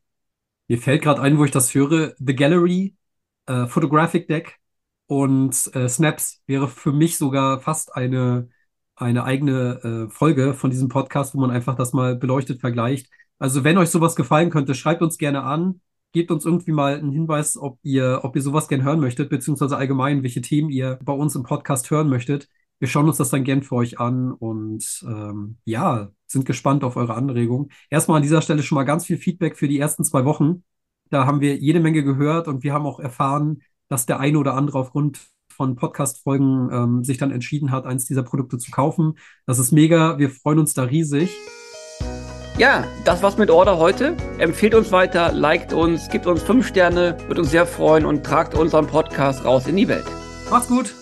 Mir 0.68 0.78
fällt 0.78 1.02
gerade 1.02 1.22
ein, 1.22 1.38
wo 1.38 1.44
ich 1.44 1.52
das 1.52 1.74
höre, 1.74 2.14
The 2.20 2.36
Gallery, 2.36 2.94
äh, 3.48 3.68
Photographic 3.68 4.28
Deck 4.28 4.60
und 5.08 5.70
äh, 5.76 5.88
Snaps 5.90 6.42
wäre 6.48 6.68
für 6.68 6.92
mich 6.92 7.18
sogar 7.18 7.60
fast 7.60 7.96
eine, 7.96 8.50
eine 8.96 9.24
eigene 9.26 10.08
äh, 10.08 10.10
Folge 10.12 10.54
von 10.54 10.70
diesem 10.70 10.90
Podcast, 10.90 11.36
wo 11.36 11.40
man 11.40 11.52
einfach 11.52 11.76
das 11.76 11.94
mal 11.94 12.16
beleuchtet 12.16 12.62
vergleicht. 12.62 13.10
Also 13.40 13.64
wenn 13.64 13.78
euch 13.78 13.90
sowas 13.90 14.16
gefallen 14.16 14.50
könnte, 14.50 14.76
schreibt 14.76 15.02
uns 15.02 15.18
gerne 15.18 15.44
an, 15.44 15.82
gebt 16.14 16.32
uns 16.32 16.46
irgendwie 16.46 16.72
mal 16.72 16.96
einen 16.96 17.12
Hinweis, 17.12 17.58
ob 17.58 17.80
ihr, 17.84 18.22
ob 18.24 18.36
ihr 18.36 18.42
sowas 18.42 18.68
gern 18.68 18.84
hören 18.84 19.00
möchtet, 19.00 19.30
beziehungsweise 19.30 19.78
allgemein, 19.78 20.24
welche 20.24 20.42
Themen 20.42 20.70
ihr 20.70 21.00
bei 21.04 21.14
uns 21.14 21.36
im 21.36 21.44
Podcast 21.44 21.90
hören 21.92 22.10
möchtet. 22.10 22.48
Wir 22.80 22.88
schauen 22.88 23.08
uns 23.08 23.18
das 23.18 23.30
dann 23.30 23.44
gern 23.44 23.64
für 23.64 23.76
euch 23.76 24.00
an 24.00 24.32
und 24.32 25.04
ähm, 25.08 25.58
ja, 25.66 26.10
sind 26.28 26.46
gespannt 26.46 26.84
auf 26.84 26.96
eure 26.96 27.16
Anregungen. 27.16 27.72
Erstmal 27.90 28.18
an 28.18 28.24
dieser 28.24 28.42
Stelle 28.42 28.64
schon 28.64 28.76
mal 28.76 28.84
ganz 28.84 29.06
viel 29.06 29.18
Feedback 29.18 29.58
für 29.58 29.68
die 29.68 29.80
ersten 29.80 30.04
zwei 30.04 30.26
Wochen. 30.26 30.64
Da 31.10 31.26
haben 31.26 31.42
wir 31.42 31.58
jede 31.58 31.80
Menge 31.80 32.04
gehört 32.04 32.48
und 32.48 32.64
wir 32.64 32.74
haben 32.74 32.86
auch 32.86 33.00
erfahren, 33.00 33.62
dass 33.90 34.06
der 34.06 34.20
eine 34.20 34.38
oder 34.38 34.56
andere 34.56 34.80
aufgrund 34.80 35.20
von 35.50 35.76
Podcast-Folgen 35.76 36.70
ähm, 36.72 37.04
sich 37.04 37.18
dann 37.18 37.32
entschieden 37.32 37.72
hat, 37.72 37.86
eins 37.86 38.06
dieser 38.06 38.24
Produkte 38.24 38.58
zu 38.58 38.72
kaufen. 38.72 39.18
Das 39.46 39.60
ist 39.60 39.72
mega. 39.72 40.18
Wir 40.18 40.30
freuen 40.30 40.60
uns 40.60 40.74
da 40.74 40.84
riesig. 40.84 41.30
Ja, 42.58 42.84
das 43.06 43.24
war's 43.24 43.38
mit 43.38 43.50
Order 43.50 43.78
heute. 43.78 44.16
Empfehlt 44.38 44.76
uns 44.76 44.92
weiter, 44.92 45.32
liked 45.32 45.74
uns, 45.74 46.10
gibt 46.10 46.28
uns 46.28 46.44
fünf 46.44 46.68
Sterne, 46.68 47.18
würde 47.28 47.42
uns 47.42 47.52
sehr 47.52 47.66
freuen 47.66 48.06
und 48.06 48.24
tragt 48.24 48.56
unseren 48.56 48.86
Podcast 48.88 49.44
raus 49.44 49.68
in 49.68 49.76
die 49.76 49.88
Welt. 49.88 50.06
Macht's 50.52 50.68
gut. 50.68 50.94